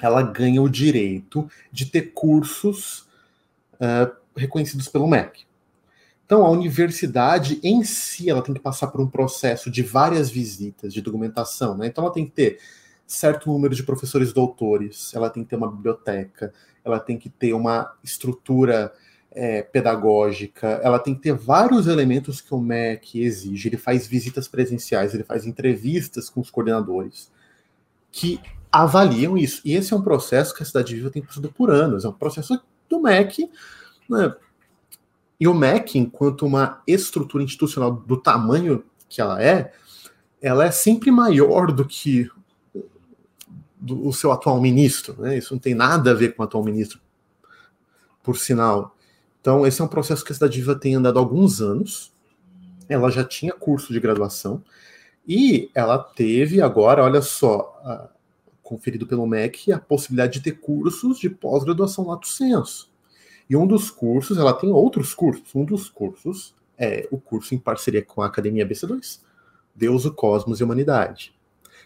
ela 0.00 0.22
ganha 0.22 0.60
o 0.60 0.68
direito 0.68 1.48
de 1.72 1.86
ter 1.86 2.12
cursos 2.12 3.06
uh, 3.74 4.14
reconhecidos 4.36 4.88
pelo 4.88 5.08
MEC. 5.08 5.46
Então, 6.24 6.44
a 6.44 6.50
universidade 6.50 7.60
em 7.62 7.84
si 7.84 8.28
ela 8.28 8.42
tem 8.42 8.54
que 8.54 8.60
passar 8.60 8.88
por 8.88 9.00
um 9.00 9.08
processo 9.08 9.70
de 9.70 9.82
várias 9.82 10.28
visitas, 10.28 10.92
de 10.92 11.00
documentação. 11.00 11.76
Né? 11.76 11.86
Então, 11.86 12.04
ela 12.04 12.12
tem 12.12 12.26
que 12.26 12.32
ter 12.32 12.58
certo 13.06 13.50
número 13.50 13.74
de 13.74 13.84
professores 13.84 14.32
doutores, 14.32 15.14
ela 15.14 15.30
tem 15.30 15.44
que 15.44 15.50
ter 15.50 15.56
uma 15.56 15.70
biblioteca, 15.70 16.52
ela 16.84 16.98
tem 16.98 17.16
que 17.16 17.30
ter 17.30 17.52
uma 17.52 17.94
estrutura 18.02 18.92
é, 19.38 19.60
pedagógica, 19.60 20.80
ela 20.82 20.98
tem 20.98 21.14
que 21.14 21.20
ter 21.20 21.34
vários 21.34 21.86
elementos 21.86 22.40
que 22.40 22.54
o 22.54 22.58
MEC 22.58 23.22
exige. 23.22 23.68
Ele 23.68 23.76
faz 23.76 24.06
visitas 24.06 24.48
presenciais, 24.48 25.12
ele 25.12 25.24
faz 25.24 25.44
entrevistas 25.46 26.30
com 26.30 26.40
os 26.40 26.48
coordenadores 26.48 27.30
que 28.10 28.40
avaliam 28.72 29.36
isso. 29.36 29.60
E 29.62 29.74
esse 29.74 29.92
é 29.92 29.96
um 29.96 30.00
processo 30.00 30.54
que 30.54 30.62
a 30.62 30.66
Cidade 30.66 30.94
Viva 30.94 31.10
tem 31.10 31.22
passado 31.22 31.52
por 31.52 31.70
anos. 31.70 32.06
É 32.06 32.08
um 32.08 32.12
processo 32.12 32.58
do 32.88 32.98
MEC. 32.98 33.50
Né? 34.08 34.34
E 35.38 35.46
o 35.46 35.52
MEC, 35.52 35.98
enquanto 35.98 36.46
uma 36.46 36.82
estrutura 36.86 37.44
institucional 37.44 37.92
do 37.92 38.16
tamanho 38.16 38.82
que 39.06 39.20
ela 39.20 39.42
é, 39.42 39.70
ela 40.40 40.64
é 40.64 40.70
sempre 40.70 41.10
maior 41.10 41.70
do 41.70 41.84
que 41.84 42.30
o 43.86 44.12
seu 44.14 44.32
atual 44.32 44.58
ministro. 44.62 45.20
Né? 45.20 45.36
Isso 45.36 45.52
não 45.52 45.60
tem 45.60 45.74
nada 45.74 46.12
a 46.12 46.14
ver 46.14 46.34
com 46.34 46.42
o 46.42 46.46
atual 46.46 46.64
ministro, 46.64 46.98
por 48.22 48.38
sinal. 48.38 48.95
Então, 49.46 49.64
esse 49.64 49.80
é 49.80 49.84
um 49.84 49.86
processo 49.86 50.24
que 50.24 50.32
a 50.32 50.34
Cidade 50.34 50.58
Viva 50.58 50.74
tem 50.74 50.96
andado 50.96 51.20
há 51.20 51.22
alguns 51.22 51.60
anos. 51.62 52.12
Ela 52.88 53.12
já 53.12 53.22
tinha 53.22 53.52
curso 53.52 53.92
de 53.92 54.00
graduação 54.00 54.60
e 55.24 55.70
ela 55.72 56.00
teve 56.00 56.60
agora, 56.60 57.04
olha 57.04 57.22
só, 57.22 58.10
conferido 58.60 59.06
pelo 59.06 59.24
MEC, 59.24 59.70
a 59.70 59.78
possibilidade 59.78 60.40
de 60.40 60.40
ter 60.40 60.58
cursos 60.58 61.20
de 61.20 61.30
pós-graduação 61.30 62.08
lato 62.08 62.26
senso. 62.26 62.90
E 63.48 63.56
um 63.56 63.68
dos 63.68 63.88
cursos, 63.88 64.36
ela 64.36 64.52
tem 64.52 64.72
outros 64.72 65.14
cursos. 65.14 65.54
Um 65.54 65.64
dos 65.64 65.88
cursos 65.88 66.52
é 66.76 67.06
o 67.12 67.16
curso 67.16 67.54
em 67.54 67.58
parceria 67.58 68.02
com 68.04 68.22
a 68.22 68.26
Academia 68.26 68.66
BC2, 68.66 69.20
Deus, 69.72 70.04
o 70.04 70.12
Cosmos 70.12 70.58
e 70.58 70.64
a 70.64 70.66
Humanidade. 70.66 71.32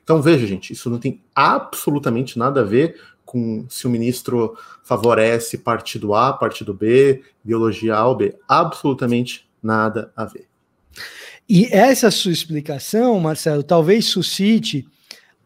Então 0.02 0.22
veja, 0.22 0.46
gente, 0.46 0.72
isso 0.72 0.88
não 0.88 0.98
tem 0.98 1.22
absolutamente 1.34 2.38
nada 2.38 2.62
a 2.62 2.64
ver 2.64 2.98
com 3.30 3.64
se 3.68 3.86
o 3.86 3.90
ministro 3.90 4.58
favorece 4.82 5.56
partido 5.56 6.16
A, 6.16 6.32
partido 6.32 6.74
B, 6.74 7.22
biologia 7.44 7.94
A 7.94 8.08
ou 8.08 8.16
B. 8.16 8.34
Absolutamente 8.48 9.48
nada 9.62 10.12
a 10.16 10.24
ver. 10.24 10.48
E 11.48 11.66
essa 11.66 12.10
sua 12.10 12.32
explicação, 12.32 13.20
Marcelo, 13.20 13.62
talvez 13.62 14.06
suscite 14.06 14.84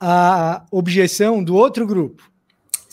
a 0.01 0.65
objeção 0.71 1.45
do 1.45 1.55
outro 1.55 1.87
grupo. 1.87 2.23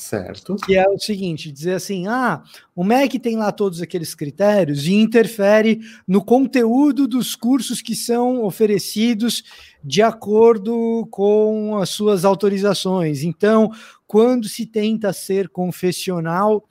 Certo. 0.02 0.56
Que 0.56 0.76
é 0.76 0.90
o 0.90 0.98
seguinte: 0.98 1.52
dizer 1.52 1.74
assim, 1.74 2.08
ah, 2.08 2.42
o 2.76 2.84
MEC 2.84 3.20
tem 3.20 3.38
lá 3.38 3.52
todos 3.52 3.84
aqueles 3.84 4.16
critérios 4.16 4.88
e 4.88 4.94
interfere 4.94 5.80
no 6.08 6.26
conteúdo 6.26 7.08
dos 7.08 7.36
cursos 7.36 7.84
que 7.84 7.96
são 7.96 8.44
oferecidos 8.44 9.44
de 9.84 10.02
acordo 10.02 11.08
com 11.12 11.78
as 11.78 11.90
suas 11.90 12.26
autorizações. 12.26 13.22
Então, 13.22 13.70
quando 14.08 14.50
se 14.50 14.66
tenta 14.66 15.14
ser 15.14 15.48
confessional, 15.50 16.68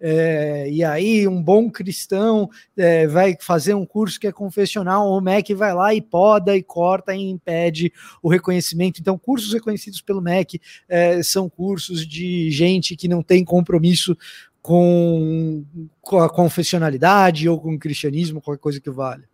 é, 0.00 0.68
e 0.70 0.82
aí 0.82 1.28
um 1.28 1.42
bom 1.42 1.70
cristão 1.70 2.48
é, 2.76 3.06
vai 3.06 3.36
fazer 3.38 3.74
um 3.74 3.84
curso 3.84 4.18
que 4.18 4.26
é 4.26 4.32
confessional, 4.32 5.10
o 5.10 5.20
MEC 5.20 5.54
vai 5.54 5.74
lá 5.74 5.94
e 5.94 6.00
poda 6.00 6.56
e 6.56 6.62
corta 6.62 7.14
e 7.14 7.28
impede 7.28 7.92
o 8.22 8.28
reconhecimento. 8.28 9.00
Então, 9.00 9.18
cursos 9.18 9.52
reconhecidos 9.52 10.00
pelo 10.00 10.22
MEC 10.22 10.60
é, 10.88 11.22
são 11.22 11.48
cursos 11.48 12.06
de 12.06 12.50
gente 12.50 12.96
que 12.96 13.08
não 13.08 13.22
tem 13.22 13.44
compromisso 13.44 14.16
com, 14.62 15.64
com 16.00 16.18
a 16.18 16.28
confessionalidade 16.28 17.48
ou 17.48 17.60
com 17.60 17.74
o 17.74 17.78
cristianismo, 17.78 18.40
qualquer 18.40 18.62
coisa 18.62 18.80
que 18.80 18.90
vale. 18.90 19.24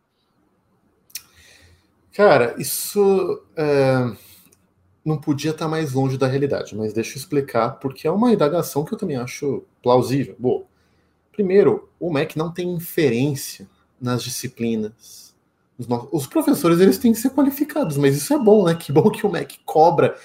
Cara, 2.13 2.55
isso 2.59 3.45
é, 3.57 4.11
não 5.07 5.17
podia 5.17 5.53
estar 5.53 5.69
mais 5.69 5.93
longe 5.93 6.19
da 6.19 6.27
realidade, 6.27 6.77
mas 6.77 6.93
deixa 6.93 7.13
eu 7.13 7.17
explicar, 7.17 7.79
porque 7.79 8.09
é 8.09 8.11
uma 8.11 8.33
indagação 8.33 8.85
que 8.85 8.93
eu 8.93 8.99
também 8.99 9.17
acho 9.17 9.63
plausível. 9.81 10.35
Bom, 10.37 10.67
primeiro, 11.31 11.89
o 12.01 12.13
MEC 12.13 12.37
não 12.37 12.53
tem 12.53 12.69
inferência 12.75 13.69
nas 14.01 14.23
disciplinas. 14.25 15.33
Os, 15.79 15.87
os, 16.11 16.27
professores 16.27 16.81
eles 16.81 16.99
têm 16.99 17.13
que 17.13 17.21
ser 17.21 17.31
qualificados, 17.31 17.97
mas 17.97 18.17
isso 18.17 18.35
é 18.35 18.39
bom, 18.39 18.65
né? 18.65 18.75
Que 18.75 18.91
bom 18.91 19.09
que 19.09 19.25
o 19.25 19.31
MEC 19.31 19.61
cobra 19.65 20.17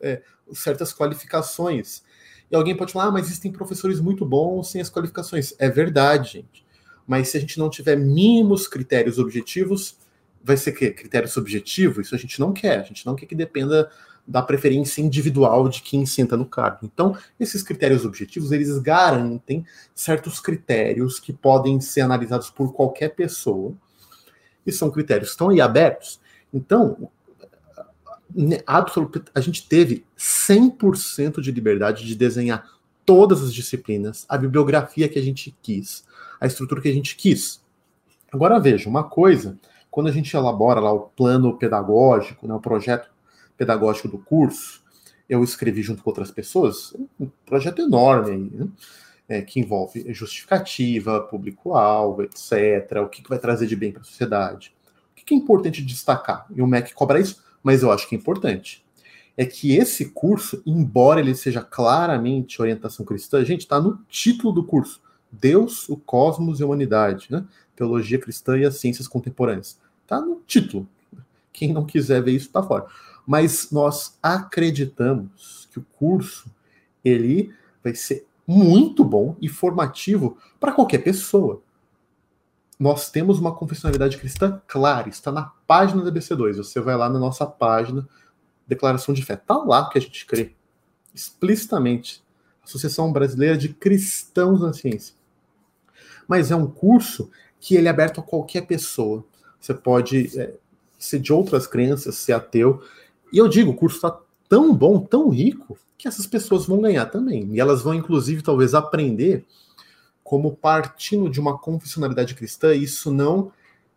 é, 0.00 0.22
certas 0.52 0.92
qualificações. 0.92 2.02
E 2.50 2.56
alguém 2.56 2.76
pode 2.76 2.92
falar, 2.92 3.06
ah, 3.06 3.12
mas 3.12 3.26
existem 3.26 3.52
professores 3.52 4.00
muito 4.00 4.26
bons 4.26 4.70
sem 4.70 4.80
as 4.80 4.90
qualificações. 4.90 5.54
É 5.58 5.68
verdade, 5.68 6.32
gente. 6.32 6.66
Mas 7.06 7.28
se 7.28 7.36
a 7.36 7.40
gente 7.40 7.58
não 7.58 7.70
tiver 7.70 7.96
mínimos 7.96 8.66
critérios 8.66 9.20
objetivos, 9.20 9.96
vai 10.42 10.56
ser 10.56 10.72
que 10.72 10.90
critério 10.90 11.28
subjetivo? 11.28 12.00
Isso 12.00 12.14
a 12.14 12.18
gente 12.18 12.40
não 12.40 12.52
quer. 12.52 12.80
A 12.80 12.82
gente 12.82 13.06
não 13.06 13.14
quer 13.14 13.26
que 13.26 13.34
dependa 13.34 13.88
da 14.26 14.42
preferência 14.42 15.00
individual 15.00 15.68
de 15.68 15.82
quem 15.82 16.04
senta 16.04 16.36
no 16.36 16.44
cargo. 16.44 16.80
Então, 16.82 17.16
esses 17.38 17.62
critérios 17.62 18.04
objetivos, 18.04 18.50
eles 18.50 18.78
garantem 18.78 19.64
certos 19.94 20.40
critérios 20.40 21.20
que 21.20 21.32
podem 21.32 21.80
ser 21.80 22.00
analisados 22.00 22.50
por 22.50 22.72
qualquer 22.72 23.14
pessoa, 23.14 23.72
e 24.66 24.72
são 24.72 24.90
critérios 24.90 25.28
que 25.28 25.34
estão 25.34 25.50
aí 25.50 25.60
abertos. 25.60 26.20
Então, 26.52 27.08
absoluto, 28.66 29.22
a 29.34 29.40
gente 29.40 29.68
teve 29.68 30.04
100% 30.18 31.40
de 31.40 31.52
liberdade 31.52 32.04
de 32.04 32.14
desenhar 32.14 32.68
todas 33.04 33.42
as 33.42 33.54
disciplinas, 33.54 34.26
a 34.28 34.36
bibliografia 34.36 35.08
que 35.08 35.18
a 35.18 35.22
gente 35.22 35.56
quis, 35.62 36.04
a 36.40 36.46
estrutura 36.46 36.80
que 36.80 36.88
a 36.88 36.92
gente 36.92 37.14
quis. 37.14 37.62
Agora 38.32 38.58
veja, 38.58 38.88
uma 38.88 39.04
coisa, 39.04 39.56
quando 39.88 40.08
a 40.08 40.12
gente 40.12 40.36
elabora 40.36 40.80
lá 40.80 40.92
o 40.92 41.08
plano 41.08 41.56
pedagógico, 41.56 42.48
né, 42.48 42.54
o 42.54 42.60
projeto 42.60 43.08
pedagógico 43.56 44.08
do 44.08 44.18
curso, 44.18 44.82
eu 45.28 45.42
escrevi 45.42 45.82
junto 45.82 46.02
com 46.02 46.10
outras 46.10 46.30
pessoas, 46.30 46.94
um 47.18 47.28
projeto 47.44 47.82
enorme 47.82 48.50
né? 48.54 48.68
é, 49.28 49.42
que 49.42 49.58
envolve 49.58 50.12
justificativa, 50.12 51.20
público-alvo, 51.20 52.22
etc., 52.22 53.02
o 53.02 53.08
que, 53.08 53.22
que 53.22 53.28
vai 53.28 53.38
trazer 53.38 53.66
de 53.66 53.74
bem 53.74 53.92
para 53.92 54.02
a 54.02 54.04
sociedade. 54.04 54.74
O 55.12 55.16
que, 55.16 55.24
que 55.24 55.34
é 55.34 55.36
importante 55.36 55.82
destacar? 55.82 56.46
E 56.54 56.62
o 56.62 56.66
MEC 56.66 56.94
cobra 56.94 57.18
isso, 57.18 57.42
mas 57.62 57.82
eu 57.82 57.90
acho 57.90 58.08
que 58.08 58.14
é 58.14 58.18
importante. 58.18 58.84
É 59.36 59.44
que 59.44 59.76
esse 59.76 60.06
curso, 60.10 60.62
embora 60.64 61.20
ele 61.20 61.34
seja 61.34 61.60
claramente 61.60 62.62
orientação 62.62 63.04
cristã, 63.04 63.44
gente, 63.44 63.62
está 63.62 63.80
no 63.80 63.98
título 64.08 64.52
do 64.52 64.64
curso. 64.64 65.00
Deus, 65.30 65.88
o 65.88 65.96
cosmos 65.96 66.60
e 66.60 66.62
a 66.62 66.66
humanidade, 66.66 67.26
né? 67.30 67.44
Teologia 67.74 68.18
cristã 68.18 68.56
e 68.56 68.64
as 68.64 68.76
ciências 68.76 69.06
contemporâneas. 69.06 69.78
Está 70.02 70.20
no 70.20 70.40
título. 70.46 70.88
Quem 71.52 71.72
não 71.72 71.84
quiser 71.84 72.22
ver 72.22 72.32
isso 72.32 72.46
está 72.46 72.62
fora. 72.62 72.86
Mas 73.26 73.70
nós 73.70 74.18
acreditamos 74.22 75.68
que 75.72 75.78
o 75.78 75.86
curso 75.98 76.48
ele 77.04 77.52
vai 77.82 77.94
ser 77.94 78.26
muito 78.46 79.04
bom 79.04 79.36
e 79.40 79.48
formativo 79.48 80.38
para 80.60 80.72
qualquer 80.72 80.98
pessoa. 80.98 81.60
Nós 82.78 83.10
temos 83.10 83.38
uma 83.38 83.54
confessionalidade 83.54 84.18
cristã 84.18 84.60
clara, 84.66 85.08
está 85.08 85.32
na 85.32 85.52
página 85.66 86.02
da 86.02 86.12
BC2. 86.12 86.58
Você 86.58 86.80
vai 86.80 86.96
lá 86.96 87.08
na 87.08 87.18
nossa 87.18 87.46
página, 87.46 88.06
declaração 88.66 89.14
de 89.14 89.24
fé. 89.24 89.34
Está 89.34 89.56
lá 89.56 89.88
que 89.88 89.98
a 89.98 90.00
gente 90.00 90.24
crê, 90.26 90.54
explicitamente. 91.14 92.24
Associação 92.62 93.12
Brasileira 93.12 93.56
de 93.56 93.68
Cristãos 93.68 94.60
na 94.60 94.72
Ciência. 94.72 95.14
Mas 96.26 96.50
é 96.50 96.56
um 96.56 96.66
curso 96.66 97.30
que 97.60 97.76
ele 97.76 97.86
é 97.86 97.90
aberto 97.90 98.20
a 98.20 98.22
qualquer 98.22 98.66
pessoa. 98.66 99.24
Você 99.60 99.72
pode 99.72 100.38
é, 100.38 100.54
ser 100.98 101.20
de 101.20 101.32
outras 101.32 101.66
crenças, 101.66 102.16
ser 102.16 102.32
ateu. 102.32 102.82
E 103.32 103.38
eu 103.38 103.48
digo, 103.48 103.72
o 103.72 103.76
curso 103.76 103.96
está 103.96 104.18
tão 104.48 104.74
bom, 104.74 105.00
tão 105.00 105.28
rico, 105.28 105.78
que 105.98 106.06
essas 106.06 106.26
pessoas 106.26 106.66
vão 106.66 106.80
ganhar 106.80 107.06
também. 107.06 107.48
E 107.52 107.60
elas 107.60 107.82
vão, 107.82 107.94
inclusive, 107.94 108.42
talvez 108.42 108.74
aprender 108.74 109.44
como 110.22 110.56
partindo 110.56 111.30
de 111.30 111.40
uma 111.40 111.56
confessionalidade 111.56 112.34
cristã, 112.34 112.74
isso 112.74 113.12
não 113.12 113.52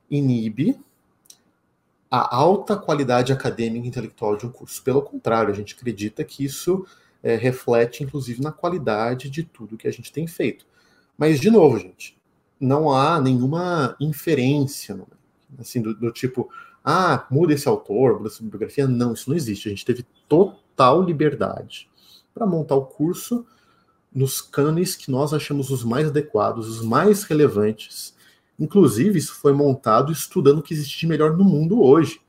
inibe 0.10 0.80
a 2.10 2.36
alta 2.36 2.76
qualidade 2.76 3.32
acadêmica 3.32 3.86
e 3.86 3.90
intelectual 3.90 4.36
de 4.36 4.46
um 4.46 4.52
curso. 4.52 4.82
Pelo 4.84 5.02
contrário, 5.02 5.52
a 5.52 5.56
gente 5.56 5.76
acredita 5.76 6.24
que 6.24 6.44
isso 6.44 6.86
é, 7.22 7.36
reflete, 7.36 8.04
inclusive, 8.04 8.42
na 8.42 8.52
qualidade 8.52 9.30
de 9.30 9.44
tudo 9.44 9.78
que 9.78 9.88
a 9.88 9.92
gente 9.92 10.12
tem 10.12 10.26
feito. 10.26 10.66
Mas, 11.18 11.40
de 11.40 11.52
novo, 11.52 11.78
gente, 11.78 12.18
não 12.60 12.92
há 12.92 13.20
nenhuma 13.20 13.96
inferência, 14.00 15.00
assim, 15.58 15.82
do, 15.82 15.94
do 15.94 16.12
tipo, 16.12 16.50
ah, 16.84 17.26
muda 17.30 17.54
esse 17.54 17.68
autor, 17.68 18.18
muda 18.18 18.30
essa 18.30 18.42
bibliografia. 18.42 18.88
Não, 18.88 19.14
isso 19.14 19.30
não 19.30 19.38
existe. 19.38 19.68
A 19.68 19.72
gente 19.72 19.86
teve 19.86 20.06
total 20.28 21.02
liberdade 21.02 21.90
para 22.34 22.46
montar 22.46 22.76
o 22.76 22.86
curso 22.86 23.46
nos 24.14 24.42
cânones 24.42 24.96
que 24.96 25.12
nós 25.12 25.34
achamos 25.34 25.70
os 25.70 25.84
mais 25.84 26.08
adequados, 26.08 26.68
os 26.68 26.84
mais 26.84 27.24
relevantes. 27.24 28.16
Inclusive, 28.60 29.20
isso 29.20 29.36
foi 29.36 29.54
montado 29.54 30.12
estudando 30.12 30.60
o 30.60 30.62
que 30.64 30.74
existe 30.74 31.00
de 31.00 31.08
melhor 31.08 31.38
no 31.38 31.44
mundo 31.44 31.82
hoje. 31.82 32.20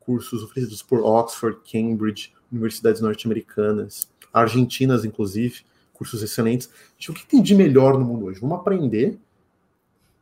Cursos 0.00 0.42
oferecidos 0.42 0.82
por 0.82 1.00
Oxford, 1.00 1.58
Cambridge, 1.70 2.32
universidades 2.50 3.00
norte-americanas, 3.00 4.08
argentinas, 4.32 5.04
inclusive, 5.04 5.60
cursos 5.92 6.22
excelentes. 6.22 6.70
o 7.08 7.12
que 7.12 7.26
tem 7.26 7.42
de 7.42 7.54
melhor 7.54 7.98
no 7.98 8.04
mundo 8.04 8.26
hoje? 8.26 8.40
Vamos 8.40 8.58
aprender, 8.58 9.18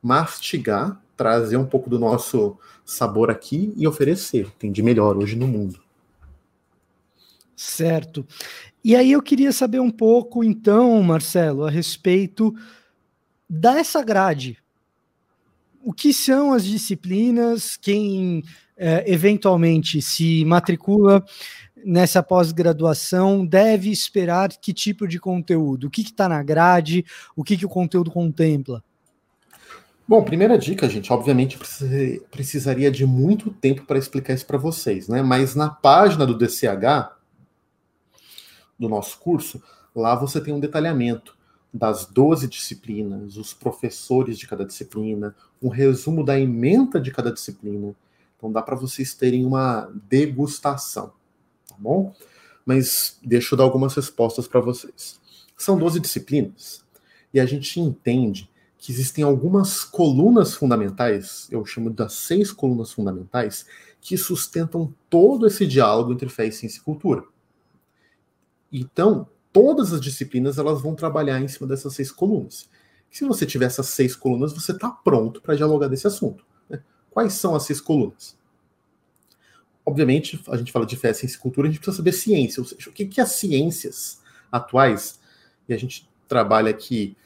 mastigar, 0.02 1.00
trazer 1.16 1.56
um 1.56 1.66
pouco 1.66 1.88
do 1.88 1.98
nosso 1.98 2.56
sabor 2.84 3.30
aqui 3.30 3.72
e 3.76 3.86
oferecer. 3.86 4.50
Tem 4.58 4.70
de 4.70 4.82
melhor 4.82 5.16
hoje 5.16 5.36
no 5.36 5.46
mundo. 5.46 5.80
Certo. 7.56 8.26
E 8.84 8.94
aí 8.94 9.12
eu 9.12 9.22
queria 9.22 9.50
saber 9.50 9.80
um 9.80 9.90
pouco, 9.90 10.44
então, 10.44 11.02
Marcelo, 11.02 11.64
a 11.64 11.70
respeito 11.70 12.54
dessa 13.48 14.02
grade. 14.02 14.58
O 15.82 15.92
que 15.92 16.12
são 16.12 16.52
as 16.52 16.64
disciplinas? 16.64 17.76
Quem 17.76 18.42
é, 18.76 19.10
eventualmente 19.10 20.02
se 20.02 20.44
matricula 20.44 21.24
nessa 21.84 22.22
pós-graduação 22.22 23.46
deve 23.46 23.90
esperar 23.90 24.50
que 24.50 24.74
tipo 24.74 25.06
de 25.06 25.18
conteúdo? 25.18 25.86
O 25.86 25.90
que 25.90 26.02
está 26.02 26.28
na 26.28 26.42
grade? 26.42 27.04
O 27.34 27.42
que, 27.42 27.56
que 27.56 27.64
o 27.64 27.70
conteúdo 27.70 28.10
contempla? 28.10 28.82
Bom, 30.08 30.22
primeira 30.22 30.56
dica, 30.56 30.88
gente, 30.88 31.12
obviamente 31.12 31.58
precisaria 32.30 32.92
de 32.92 33.04
muito 33.04 33.50
tempo 33.50 33.84
para 33.84 33.98
explicar 33.98 34.34
isso 34.34 34.46
para 34.46 34.56
vocês, 34.56 35.08
né? 35.08 35.20
Mas 35.20 35.56
na 35.56 35.68
página 35.68 36.24
do 36.24 36.38
DCH, 36.38 37.10
do 38.78 38.88
nosso 38.88 39.18
curso, 39.18 39.60
lá 39.92 40.14
você 40.14 40.40
tem 40.40 40.54
um 40.54 40.60
detalhamento 40.60 41.36
das 41.74 42.06
12 42.06 42.46
disciplinas, 42.46 43.36
os 43.36 43.52
professores 43.52 44.38
de 44.38 44.46
cada 44.46 44.64
disciplina, 44.64 45.34
um 45.60 45.68
resumo 45.68 46.24
da 46.24 46.38
ementa 46.38 47.00
de 47.00 47.10
cada 47.10 47.32
disciplina. 47.32 47.92
Então 48.36 48.52
dá 48.52 48.62
para 48.62 48.76
vocês 48.76 49.12
terem 49.12 49.44
uma 49.44 49.90
degustação, 50.08 51.12
tá 51.68 51.74
bom? 51.76 52.14
Mas 52.64 53.18
deixa 53.24 53.54
eu 53.54 53.58
dar 53.58 53.64
algumas 53.64 53.92
respostas 53.92 54.46
para 54.46 54.60
vocês. 54.60 55.20
São 55.56 55.76
12 55.76 55.98
disciplinas 55.98 56.84
e 57.34 57.40
a 57.40 57.46
gente 57.46 57.80
entende 57.80 58.48
que 58.86 58.92
existem 58.92 59.24
algumas 59.24 59.82
colunas 59.82 60.54
fundamentais, 60.54 61.48
eu 61.50 61.66
chamo 61.66 61.90
das 61.90 62.12
seis 62.12 62.52
colunas 62.52 62.92
fundamentais, 62.92 63.66
que 64.00 64.16
sustentam 64.16 64.94
todo 65.10 65.44
esse 65.44 65.66
diálogo 65.66 66.12
entre 66.12 66.28
fé 66.28 66.48
ciência 66.52 66.78
e 66.78 66.82
cultura. 66.82 67.24
Então, 68.72 69.28
todas 69.52 69.92
as 69.92 70.00
disciplinas 70.00 70.56
elas 70.56 70.80
vão 70.80 70.94
trabalhar 70.94 71.40
em 71.40 71.48
cima 71.48 71.66
dessas 71.66 71.94
seis 71.94 72.12
colunas. 72.12 72.68
Se 73.10 73.24
você 73.24 73.44
tiver 73.44 73.64
essas 73.64 73.88
seis 73.88 74.14
colunas, 74.14 74.52
você 74.52 74.70
está 74.70 74.88
pronto 74.88 75.42
para 75.42 75.56
dialogar 75.56 75.88
desse 75.88 76.06
assunto. 76.06 76.46
Né? 76.70 76.80
Quais 77.10 77.32
são 77.32 77.56
as 77.56 77.64
seis 77.64 77.80
colunas? 77.80 78.38
Obviamente, 79.84 80.40
a 80.46 80.56
gente 80.56 80.70
fala 80.70 80.86
de 80.86 80.94
fé, 80.94 81.12
ciência 81.12 81.38
e 81.38 81.40
cultura, 81.40 81.66
a 81.66 81.70
gente 81.72 81.80
precisa 81.80 81.96
saber 81.96 82.12
ciência, 82.12 82.60
ou 82.60 82.68
seja, 82.68 82.88
o 82.88 82.92
que, 82.92 83.04
que 83.04 83.20
as 83.20 83.32
ciências 83.32 84.22
atuais, 84.52 85.18
e 85.68 85.74
a 85.74 85.76
gente 85.76 86.08
trabalha 86.28 86.70
aqui 86.70 87.16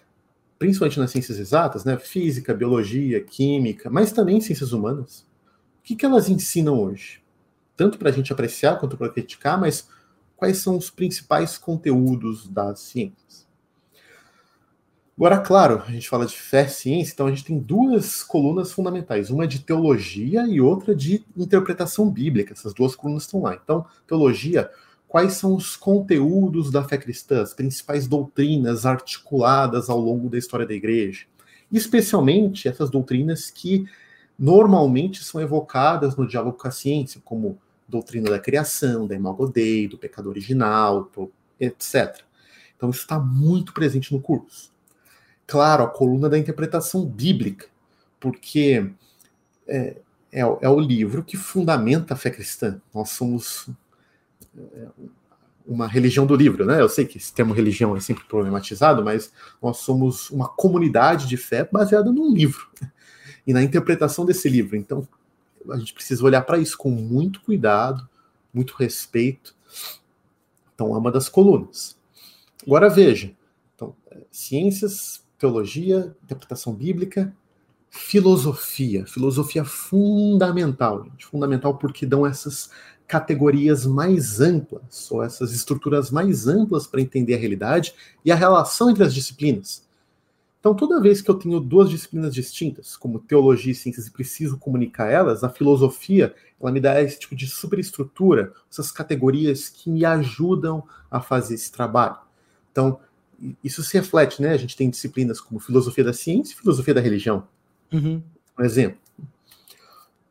principalmente 0.61 1.01
nas 1.01 1.11
ciências 1.11 1.39
exatas, 1.39 1.87
né? 1.87 1.97
Física, 1.97 2.53
biologia, 2.53 3.25
química, 3.25 3.89
mas 3.89 4.13
também 4.13 4.43
ciências 4.43 4.75
humanas. 4.75 5.27
O 5.79 5.83
que, 5.83 5.97
que 5.97 6.05
elas 6.05 6.29
ensinam 6.29 6.79
hoje? 6.79 7.23
Tanto 7.75 7.97
para 7.97 8.11
a 8.11 8.13
gente 8.13 8.31
apreciar 8.31 8.79
quanto 8.79 8.95
para 8.95 9.09
criticar, 9.09 9.59
mas 9.59 9.89
quais 10.37 10.59
são 10.59 10.77
os 10.77 10.91
principais 10.91 11.57
conteúdos 11.57 12.47
das 12.47 12.81
ciências? 12.81 13.49
Agora, 15.17 15.39
claro, 15.39 15.83
a 15.87 15.91
gente 15.93 16.07
fala 16.11 16.27
de 16.27 16.37
fé 16.37 16.69
ciência, 16.69 17.15
então 17.15 17.27
a 17.27 17.31
gente 17.31 17.45
tem 17.45 17.59
duas 17.59 18.23
colunas 18.23 18.71
fundamentais, 18.71 19.31
uma 19.31 19.47
de 19.47 19.61
teologia 19.61 20.47
e 20.47 20.61
outra 20.61 20.95
de 20.95 21.25
interpretação 21.35 22.11
bíblica. 22.11 22.53
Essas 22.53 22.75
duas 22.75 22.95
colunas 22.95 23.23
estão 23.23 23.41
lá. 23.41 23.55
Então, 23.55 23.87
teologia 24.07 24.71
quais 25.11 25.33
são 25.33 25.57
os 25.57 25.75
conteúdos 25.75 26.71
da 26.71 26.85
fé 26.85 26.97
cristã, 26.97 27.43
as 27.43 27.53
principais 27.53 28.07
doutrinas 28.07 28.87
articuladas 28.87 29.91
ao 29.91 29.99
longo 29.99 30.31
da 30.31 30.39
história 30.39 30.65
da 30.65 30.73
igreja, 30.73 31.27
especialmente 31.71 32.69
essas 32.69 32.91
doutrinas 32.91 33.51
que 33.51 33.87
normalmente 34.39 35.25
são 35.25 35.41
evocadas 35.41 36.15
no 36.15 36.29
diálogo 36.29 36.57
com 36.57 36.69
a 36.69 36.71
ciência, 36.71 37.21
como 37.25 37.59
doutrina 37.89 38.31
da 38.31 38.39
criação, 38.39 39.05
da 39.05 39.17
imago 39.17 39.49
Dei, 39.49 39.89
do 39.89 39.99
pecado 39.99 40.29
original, 40.29 41.11
etc. 41.59 42.21
Então 42.77 42.89
isso 42.89 43.01
está 43.01 43.19
muito 43.19 43.75
presente 43.75 44.15
no 44.15 44.21
curso. 44.21 44.71
Claro, 45.45 45.83
a 45.83 45.89
coluna 45.89 46.29
da 46.29 46.39
interpretação 46.39 47.05
bíblica, 47.05 47.67
porque 48.21 48.89
é, 49.67 49.97
é, 50.31 50.41
é 50.41 50.69
o 50.69 50.79
livro 50.79 51.25
que 51.25 51.37
fundamenta 51.37 52.15
a 52.15 52.17
fé 52.17 52.31
cristã. 52.31 52.81
Nós 52.95 53.11
somos 53.11 53.69
uma 55.67 55.87
religião 55.87 56.27
do 56.27 56.35
livro, 56.35 56.65
né? 56.65 56.81
Eu 56.81 56.89
sei 56.89 57.05
que 57.05 57.19
esse 57.19 57.33
termo 57.33 57.55
religião 57.55 57.97
é 57.97 58.01
sempre 58.01 58.25
problematizado, 58.25 59.05
mas 59.05 59.33
nós 59.63 59.79
somos 59.79 60.31
uma 60.31 60.49
comunidade 60.49 61.27
de 61.27 61.37
fé 61.37 61.69
baseada 61.71 62.11
num 62.11 62.33
livro 62.33 62.69
e 63.47 63.53
na 63.53 63.63
interpretação 63.63 64.25
desse 64.25 64.49
livro. 64.49 64.77
Então, 64.77 65.07
a 65.71 65.77
gente 65.79 65.95
precisa 65.95 66.25
olhar 66.25 66.43
para 66.43 66.59
isso 66.59 66.77
com 66.77 66.91
muito 66.91 67.41
cuidado, 67.43 68.09
muito 68.53 68.75
respeito. 68.75 69.55
Então, 70.75 70.95
é 70.95 70.99
uma 70.99 71.13
das 71.13 71.29
colunas. 71.29 71.99
Agora 72.67 72.89
veja, 72.89 73.33
então, 73.75 73.95
ciências, 74.31 75.25
teologia, 75.39 76.15
interpretação 76.25 76.75
bíblica, 76.75 77.35
filosofia, 77.91 79.05
filosofia 79.07 79.65
fundamental, 79.65 81.05
gente, 81.05 81.27
fundamental 81.27 81.77
porque 81.77 82.07
dão 82.07 82.25
essas 82.25 82.71
categorias 83.11 83.85
mais 83.85 84.41
amplas, 84.41 85.11
ou 85.11 85.21
essas 85.21 85.53
estruturas 85.53 86.13
mais 86.13 86.47
amplas 86.47 86.87
para 86.87 87.01
entender 87.01 87.35
a 87.35 87.39
realidade 87.39 87.93
e 88.25 88.31
a 88.31 88.37
relação 88.37 88.89
entre 88.89 89.03
as 89.03 89.13
disciplinas. 89.13 89.85
Então, 90.61 90.77
toda 90.77 91.01
vez 91.01 91.21
que 91.21 91.29
eu 91.29 91.35
tenho 91.35 91.59
duas 91.59 91.91
disciplinas 91.91 92.33
distintas, 92.33 92.97
como 92.97 93.19
teologia 93.19 93.73
e 93.73 93.75
ciências, 93.75 94.07
e 94.07 94.13
preciso 94.13 94.59
comunicar 94.59 95.11
elas, 95.11 95.43
a 95.43 95.49
filosofia 95.49 96.33
ela 96.61 96.71
me 96.71 96.79
dá 96.79 97.03
esse 97.03 97.19
tipo 97.19 97.35
de 97.35 97.49
superestrutura, 97.49 98.53
essas 98.71 98.93
categorias 98.93 99.69
que 99.69 99.91
me 99.91 100.05
ajudam 100.05 100.85
a 101.11 101.21
fazer 101.21 101.55
esse 101.55 101.73
trabalho. 101.73 102.17
Então, 102.71 103.01
isso 103.65 103.83
se 103.83 103.99
reflete, 103.99 104.41
né? 104.41 104.51
A 104.51 104.57
gente 104.57 104.77
tem 104.77 104.89
disciplinas 104.89 105.41
como 105.41 105.59
filosofia 105.59 106.05
da 106.05 106.13
ciência 106.13 106.53
e 106.53 106.57
filosofia 106.57 106.95
da 106.95 107.01
religião. 107.01 107.43
Uhum. 107.93 108.23
Um 108.57 108.63
exemplo. 108.63 109.01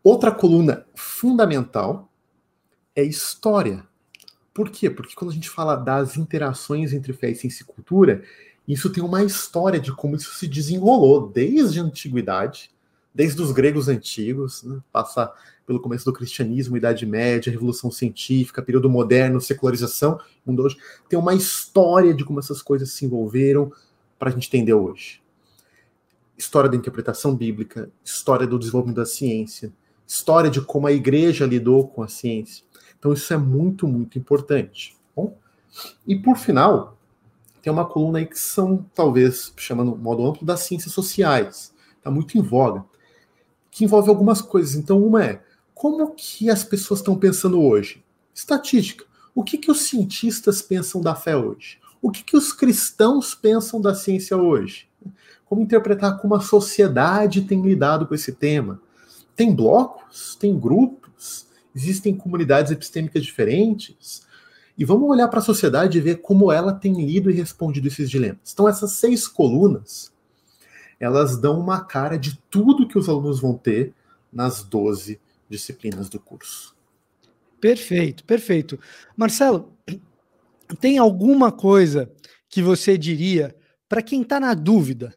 Outra 0.02 0.32
coluna 0.32 0.86
fundamental 0.96 2.09
é 3.00 3.04
história. 3.04 3.84
Por 4.54 4.70
quê? 4.70 4.90
Porque 4.90 5.16
quando 5.16 5.32
a 5.32 5.34
gente 5.34 5.50
fala 5.50 5.76
das 5.76 6.18
interações 6.18 6.94
entre 6.94 7.14
fé 7.14 7.32
e 7.32 7.36
ciência 7.36 7.64
e 7.64 7.66
cultura, 7.66 8.24
isso 8.68 8.90
tem 8.90 9.04
uma 9.04 9.24
história 9.24 9.80
de 9.80 9.92
como 9.92 10.16
isso 10.16 10.34
se 10.36 10.48
desenrolou 10.48 11.30
desde 11.30 11.80
a 11.80 11.84
antiguidade, 11.84 12.72
desde 13.14 13.42
os 13.42 13.52
gregos 13.52 13.88
antigos, 13.88 14.64
né? 14.64 14.80
passar 14.92 15.34
pelo 15.66 15.80
começo 15.80 16.06
do 16.06 16.14
cristianismo, 16.14 16.78
Idade 16.78 17.06
Média, 17.06 17.52
Revolução 17.52 17.92
Científica, 17.92 18.62
período 18.62 18.90
moderno, 18.90 19.40
secularização, 19.40 20.20
mundo 20.46 20.64
hoje, 20.64 20.78
tem 21.08 21.18
uma 21.18 21.34
história 21.34 22.14
de 22.14 22.26
como 22.26 22.40
essas 22.40 22.62
coisas 22.62 22.92
se 22.92 23.06
envolveram 23.06 23.72
para 24.18 24.30
a 24.30 24.32
gente 24.32 24.48
entender 24.48 24.74
hoje. 24.74 25.22
História 26.38 26.70
da 26.70 26.76
interpretação 26.76 27.36
bíblica, 27.36 27.90
história 28.04 28.48
do 28.48 28.58
desenvolvimento 28.58 28.98
da 28.98 29.06
ciência, 29.06 29.72
história 30.08 30.50
de 30.50 30.60
como 30.60 30.88
a 30.88 30.92
igreja 30.92 31.46
lidou 31.46 31.88
com 31.88 32.02
a 32.02 32.08
ciência, 32.08 32.64
então 33.00 33.14
isso 33.14 33.34
é 33.34 33.38
muito, 33.38 33.88
muito 33.88 34.20
importante. 34.20 34.96
Bom? 35.16 35.36
E 36.06 36.16
por 36.16 36.38
final, 36.38 36.98
tem 37.62 37.72
uma 37.72 37.86
coluna 37.86 38.20
aí 38.20 38.26
que 38.26 38.38
são, 38.38 38.86
talvez, 38.94 39.54
chamando 39.58 39.96
modo 39.96 40.26
amplo, 40.28 40.46
das 40.46 40.62
ciências 40.62 40.94
sociais. 40.94 41.74
Está 41.98 42.12
muito 42.12 42.38
em 42.38 42.42
voga. 42.42 42.86
Que 43.72 43.86
envolve 43.86 44.10
algumas 44.10 44.42
coisas. 44.42 44.76
Então, 44.76 45.02
uma 45.04 45.24
é 45.24 45.42
como 45.74 46.14
que 46.14 46.50
as 46.50 46.64
pessoas 46.64 47.00
estão 47.00 47.16
pensando 47.18 47.62
hoje? 47.62 48.04
Estatística. 48.34 49.06
O 49.34 49.44
que, 49.44 49.58
que 49.58 49.72
os 49.72 49.84
cientistas 49.84 50.62
pensam 50.62 51.00
da 51.00 51.16
fé 51.16 51.38
hoje? 51.38 51.80
O 52.02 52.12
que, 52.12 52.24
que 52.24 52.36
os 52.36 52.52
cristãos 52.52 53.34
pensam 53.34 53.80
da 53.80 53.96
ciência 53.96 54.36
hoje? 54.36 54.90
Como 55.46 55.62
interpretar 55.62 56.18
como 56.20 56.36
a 56.36 56.42
sociedade 56.42 57.42
tem 57.42 57.62
lidado 57.62 58.06
com 58.06 58.14
esse 58.14 58.34
tema? 58.34 58.82
Tem 59.36 59.56
blocos? 59.56 60.36
Tem 60.36 60.58
grupos? 60.58 61.48
Existem 61.76 62.16
comunidades 62.16 62.72
epistêmicas 62.72 63.24
diferentes. 63.24 64.28
E 64.78 64.86
vamos 64.86 65.10
olhar 65.10 65.28
para 65.28 65.40
a 65.40 65.44
sociedade 65.44 65.98
e 65.98 66.02
ver 66.02 66.22
como 66.22 66.52
ela 66.52 66.74
tem 66.74 66.94
lido 67.06 67.30
e 67.30 67.34
respondido 67.34 67.88
esses 67.88 68.10
dilemas. 68.10 68.52
Então, 68.54 68.68
essas 68.68 68.94
seis 68.94 69.28
colunas, 69.28 70.12
elas 71.00 71.38
dão 71.38 71.60
uma 71.60 71.84
cara 71.84 72.18
de 72.18 72.38
tudo 72.50 72.88
que 72.88 72.98
os 72.98 73.10
alunos 73.10 73.40
vão 73.40 73.58
ter 73.58 73.94
nas 74.32 74.64
12 74.64 75.20
disciplinas 75.50 76.08
do 76.08 76.20
curso. 76.20 76.76
Perfeito, 77.60 78.24
perfeito. 78.24 78.80
Marcelo, 79.18 79.74
tem 80.80 80.98
alguma 80.98 81.52
coisa 81.52 82.10
que 82.48 82.62
você 82.62 82.98
diria 82.98 83.56
para 83.88 84.02
quem 84.02 84.22
está 84.22 84.40
na 84.40 84.54
dúvida 84.54 85.14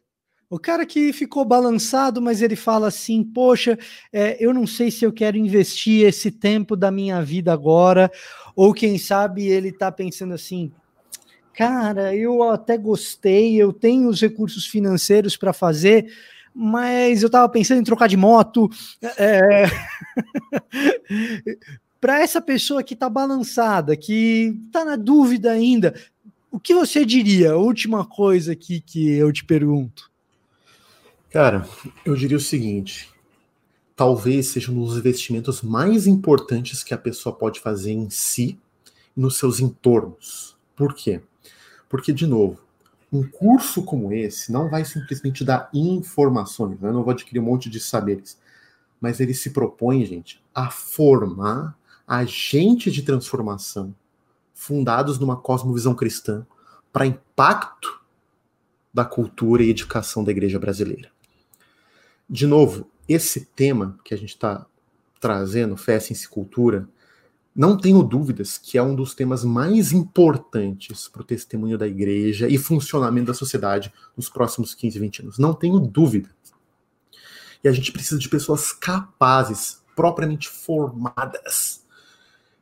o 0.53 0.59
cara 0.59 0.85
que 0.85 1.11
ficou 1.11 1.43
balançado, 1.43 2.21
mas 2.21 2.43
ele 2.43 2.55
fala 2.55 2.87
assim: 2.87 3.23
Poxa, 3.23 3.75
é, 4.11 4.37
eu 4.39 4.53
não 4.53 4.67
sei 4.67 4.91
se 4.91 5.03
eu 5.03 5.11
quero 5.11 5.35
investir 5.35 6.05
esse 6.05 6.29
tempo 6.29 6.75
da 6.75 6.91
minha 6.91 7.23
vida 7.23 7.51
agora, 7.51 8.11
ou 8.55 8.71
quem 8.71 8.99
sabe 8.99 9.47
ele 9.47 9.69
está 9.69 9.91
pensando 9.91 10.31
assim: 10.31 10.71
Cara, 11.55 12.15
eu 12.15 12.43
até 12.43 12.77
gostei, 12.77 13.55
eu 13.55 13.73
tenho 13.73 14.07
os 14.07 14.21
recursos 14.21 14.67
financeiros 14.67 15.35
para 15.35 15.53
fazer, 15.53 16.13
mas 16.53 17.23
eu 17.23 17.27
estava 17.27 17.49
pensando 17.49 17.81
em 17.81 17.83
trocar 17.83 18.07
de 18.07 18.15
moto. 18.15 18.69
É... 19.17 19.63
para 21.99 22.21
essa 22.21 22.39
pessoa 22.39 22.83
que 22.83 22.93
está 22.93 23.09
balançada, 23.09 23.97
que 23.97 24.55
está 24.67 24.85
na 24.85 24.97
dúvida 24.97 25.49
ainda, 25.49 25.95
o 26.51 26.59
que 26.59 26.75
você 26.75 27.03
diria? 27.03 27.57
Última 27.57 28.05
coisa 28.05 28.51
aqui 28.51 28.79
que 28.79 29.09
eu 29.13 29.33
te 29.33 29.43
pergunto. 29.43 30.12
Cara, 31.33 31.67
eu 32.05 32.15
diria 32.15 32.37
o 32.37 32.39
seguinte: 32.39 33.09
talvez 33.95 34.49
seja 34.49 34.71
um 34.71 34.85
dos 34.85 34.95
investimentos 34.95 35.63
mais 35.63 36.05
importantes 36.05 36.83
que 36.83 36.93
a 36.93 36.97
pessoa 36.97 37.35
pode 37.35 37.59
fazer 37.59 37.91
em 37.91 38.07
si 38.07 38.59
e 39.17 39.19
nos 39.19 39.39
seus 39.39 39.59
entornos. 39.59 40.55
Por 40.75 40.93
quê? 40.93 41.23
Porque, 41.89 42.13
de 42.13 42.27
novo, 42.27 42.59
um 43.11 43.23
curso 43.27 43.81
como 43.81 44.13
esse 44.13 44.51
não 44.51 44.69
vai 44.69 44.85
simplesmente 44.85 45.43
dar 45.43 45.71
informações, 45.73 46.79
né? 46.79 46.89
eu 46.89 46.93
não 46.93 47.03
vou 47.03 47.11
adquirir 47.11 47.39
um 47.39 47.45
monte 47.45 47.67
de 47.67 47.79
saberes, 47.79 48.39
mas 49.01 49.19
ele 49.19 49.33
se 49.33 49.49
propõe, 49.49 50.05
gente, 50.05 50.39
a 50.53 50.69
formar 50.69 51.75
agentes 52.07 52.93
de 52.93 53.01
transformação 53.01 53.95
fundados 54.53 55.17
numa 55.17 55.35
cosmovisão 55.35 55.95
cristã 55.95 56.45
para 56.91 57.07
impacto 57.07 58.03
da 58.93 59.03
cultura 59.03 59.63
e 59.63 59.71
educação 59.71 60.23
da 60.23 60.29
igreja 60.29 60.59
brasileira 60.59 61.12
de 62.29 62.47
novo, 62.47 62.89
esse 63.07 63.45
tema 63.45 63.99
que 64.03 64.13
a 64.13 64.17
gente 64.17 64.29
está 64.29 64.65
trazendo, 65.19 65.77
fé, 65.77 65.99
ciência 65.99 66.25
e 66.25 66.29
cultura, 66.29 66.87
não 67.55 67.77
tenho 67.77 68.01
dúvidas 68.01 68.57
que 68.57 68.77
é 68.77 68.83
um 68.83 68.95
dos 68.95 69.13
temas 69.13 69.43
mais 69.43 69.91
importantes 69.91 71.07
para 71.07 71.21
o 71.21 71.25
testemunho 71.25 71.77
da 71.77 71.87
igreja 71.87 72.47
e 72.47 72.57
funcionamento 72.57 73.27
da 73.27 73.33
sociedade 73.33 73.93
nos 74.17 74.27
próximos 74.27 74.73
15, 74.73 74.99
20 74.99 75.21
anos. 75.21 75.37
Não 75.37 75.53
tenho 75.53 75.79
dúvida. 75.79 76.29
E 77.63 77.67
a 77.67 77.71
gente 77.71 77.91
precisa 77.91 78.19
de 78.19 78.27
pessoas 78.27 78.73
capazes, 78.73 79.81
propriamente 79.95 80.49
formadas, 80.49 81.85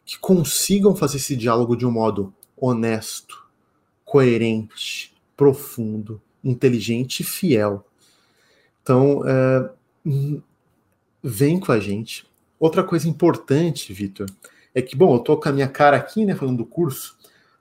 que 0.05 0.19
consigam 0.19 0.93
fazer 0.95 1.17
esse 1.17 1.35
diálogo 1.35 1.75
de 1.75 1.85
um 1.85 1.91
modo 1.91 2.33
honesto, 2.57 3.45
coerente, 4.03 5.15
profundo, 5.37 6.21
inteligente 6.43 7.21
e 7.21 7.23
fiel 7.23 7.85
então, 8.91 9.23
é, 9.25 9.69
vem 11.23 11.57
com 11.57 11.71
a 11.71 11.79
gente. 11.79 12.25
Outra 12.59 12.83
coisa 12.83 13.07
importante, 13.07 13.93
Vitor, 13.93 14.29
é 14.75 14.81
que, 14.81 14.97
bom, 14.97 15.15
eu 15.15 15.19
tô 15.19 15.37
com 15.37 15.47
a 15.47 15.51
minha 15.53 15.67
cara 15.69 15.95
aqui, 15.95 16.25
né, 16.25 16.35
falando 16.35 16.57
do 16.57 16.65
curso, 16.65 17.17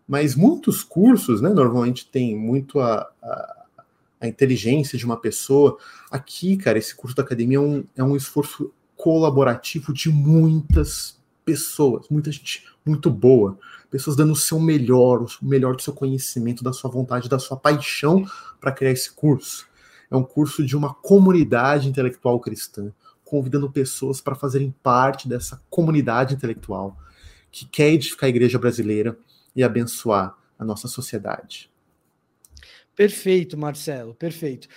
mas 0.09 0.35
muitos 0.35 0.83
cursos, 0.83 1.41
né, 1.41 1.51
normalmente 1.51 2.05
tem 2.05 2.37
muito 2.37 2.81
a, 2.81 3.09
a, 3.23 3.57
a 4.23 4.27
inteligência 4.27 4.99
de 4.99 5.07
uma 5.07 5.17
pessoa. 5.17 5.79
Aqui, 6.11 6.57
cara, 6.57 6.79
esse 6.79 6.97
curso 6.97 7.15
da 7.15 7.23
academia 7.23 7.59
é 7.59 7.61
um, 7.61 7.85
é 7.97 8.03
um 8.03 8.17
esforço 8.17 8.73
colaborativo 8.97 9.93
de 9.93 10.09
muitas 10.09 11.17
pessoas, 11.45 12.09
muita 12.11 12.33
gente 12.33 12.67
muito 12.85 13.09
boa, 13.09 13.57
pessoas 13.89 14.17
dando 14.17 14.33
o 14.33 14.37
seu 14.37 14.59
melhor, 14.59 15.23
o 15.23 15.29
melhor 15.43 15.77
do 15.77 15.83
seu 15.83 15.93
conhecimento, 15.93 16.65
da 16.65 16.73
sua 16.73 16.91
vontade, 16.91 17.29
da 17.29 17.39
sua 17.39 17.57
paixão 17.57 18.27
para 18.61 18.73
criar 18.73 18.91
esse 18.91 19.13
curso 19.13 19.70
é 20.11 20.17
um 20.17 20.25
curso 20.25 20.65
de 20.65 20.77
uma 20.77 20.93
comunidade 20.93 21.89
intelectual 21.89 22.41
cristã, 22.41 22.93
convidando 23.25 23.71
pessoas 23.71 24.21
para 24.21 24.35
fazerem 24.35 24.75
parte 24.83 25.29
dessa 25.29 25.63
comunidade 25.71 26.35
intelectual 26.35 26.97
que 27.51 27.65
quer 27.65 27.93
edificar 27.93 28.27
a 28.27 28.31
igreja 28.31 28.59
brasileira 28.59 29.17
e 29.55 29.63
abençoar 29.63 30.37
a 30.59 30.65
nossa 30.65 30.89
sociedade. 30.89 31.71
Perfeito, 32.95 33.57
Marcelo, 33.57 34.15
perfeito. 34.15 34.69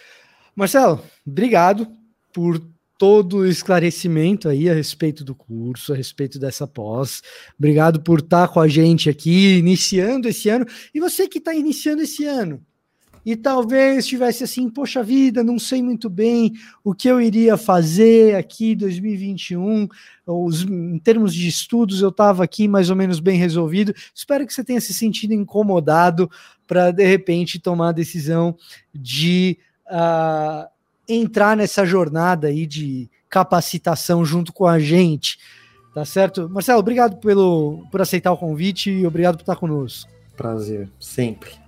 Marcelo, 0.55 1.03
obrigado 1.25 1.87
por 2.31 2.61
todo 2.97 3.37
o 3.39 3.45
esclarecimento 3.45 4.47
aí 4.47 4.69
a 4.69 4.73
respeito 4.73 5.23
do 5.23 5.35
curso, 5.35 5.91
a 5.91 5.95
respeito 5.95 6.39
dessa 6.39 6.65
pós. 6.65 7.21
Obrigado 7.57 8.01
por 8.01 8.19
estar 8.19 8.47
com 8.47 8.59
a 8.59 8.67
gente 8.67 9.09
aqui, 9.09 9.57
iniciando 9.57 10.29
esse 10.29 10.47
ano. 10.47 10.65
E 10.93 10.99
você 10.99 11.27
que 11.27 11.39
está 11.39 11.53
iniciando 11.53 12.01
esse 12.01 12.23
ano, 12.23 12.63
e 13.25 13.35
talvez 13.35 13.99
estivesse 13.99 14.43
assim, 14.43 14.69
poxa 14.69 15.01
vida, 15.01 15.43
não 15.43 15.57
sei 15.57 15.81
muito 15.81 16.09
bem 16.09 16.53
o 16.83 16.93
que 16.93 17.07
eu 17.07 17.21
iria 17.21 17.55
fazer 17.55 18.35
aqui 18.35 18.75
2021, 18.75 19.87
os, 20.25 20.63
em 20.63 20.99
termos 20.99 21.33
de 21.33 21.47
estudos 21.47 22.01
eu 22.01 22.09
estava 22.09 22.43
aqui 22.43 22.67
mais 22.67 22.89
ou 22.89 22.95
menos 22.95 23.19
bem 23.19 23.37
resolvido. 23.37 23.93
Espero 24.13 24.45
que 24.45 24.53
você 24.53 24.63
tenha 24.63 24.81
se 24.81 24.93
sentido 24.93 25.33
incomodado 25.33 26.29
para 26.67 26.91
de 26.91 27.05
repente 27.05 27.59
tomar 27.59 27.89
a 27.89 27.93
decisão 27.93 28.55
de 28.93 29.57
uh, 29.87 30.67
entrar 31.07 31.55
nessa 31.55 31.85
jornada 31.85 32.47
aí 32.47 32.65
de 32.65 33.09
capacitação 33.29 34.23
junto 34.25 34.51
com 34.51 34.67
a 34.67 34.79
gente. 34.79 35.37
Tá 35.93 36.03
certo? 36.03 36.49
Marcelo, 36.49 36.79
obrigado 36.79 37.17
pelo, 37.17 37.85
por 37.91 38.01
aceitar 38.01 38.31
o 38.31 38.37
convite 38.37 38.89
e 38.89 39.05
obrigado 39.05 39.35
por 39.35 39.43
estar 39.43 39.55
conosco. 39.55 40.11
Prazer, 40.35 40.89
sempre. 40.99 41.62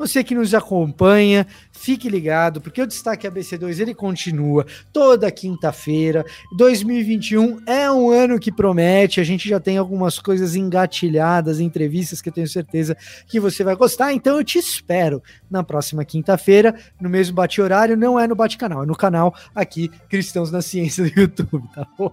Você 0.00 0.24
que 0.24 0.34
nos 0.34 0.54
acompanha, 0.54 1.46
fique 1.72 2.08
ligado, 2.08 2.58
porque 2.58 2.80
o 2.80 2.86
Destaque 2.86 3.28
ABC2 3.28 3.80
ele 3.80 3.94
continua 3.94 4.64
toda 4.94 5.30
quinta-feira. 5.30 6.24
2021 6.56 7.60
é 7.66 7.92
um 7.92 8.08
ano 8.08 8.40
que 8.40 8.50
promete, 8.50 9.20
a 9.20 9.24
gente 9.24 9.46
já 9.46 9.60
tem 9.60 9.76
algumas 9.76 10.18
coisas 10.18 10.56
engatilhadas, 10.56 11.60
entrevistas 11.60 12.22
que 12.22 12.30
eu 12.30 12.32
tenho 12.32 12.48
certeza 12.48 12.96
que 13.26 13.38
você 13.38 13.62
vai 13.62 13.76
gostar. 13.76 14.14
Então 14.14 14.38
eu 14.38 14.42
te 14.42 14.56
espero 14.58 15.22
na 15.50 15.62
próxima 15.62 16.02
quinta-feira, 16.02 16.74
no 16.98 17.10
mesmo 17.10 17.34
bate-horário, 17.34 17.94
não 17.94 18.18
é 18.18 18.26
no 18.26 18.34
bate-canal, 18.34 18.84
é 18.84 18.86
no 18.86 18.96
canal 18.96 19.34
aqui 19.54 19.90
Cristãos 20.08 20.50
na 20.50 20.62
Ciência 20.62 21.04
do 21.04 21.12
YouTube, 21.20 21.68
tá 21.74 21.86
bom? 21.98 22.10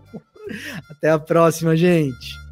Até 0.89 1.09
a 1.09 1.17
próxima, 1.17 1.73
gente. 1.77 2.46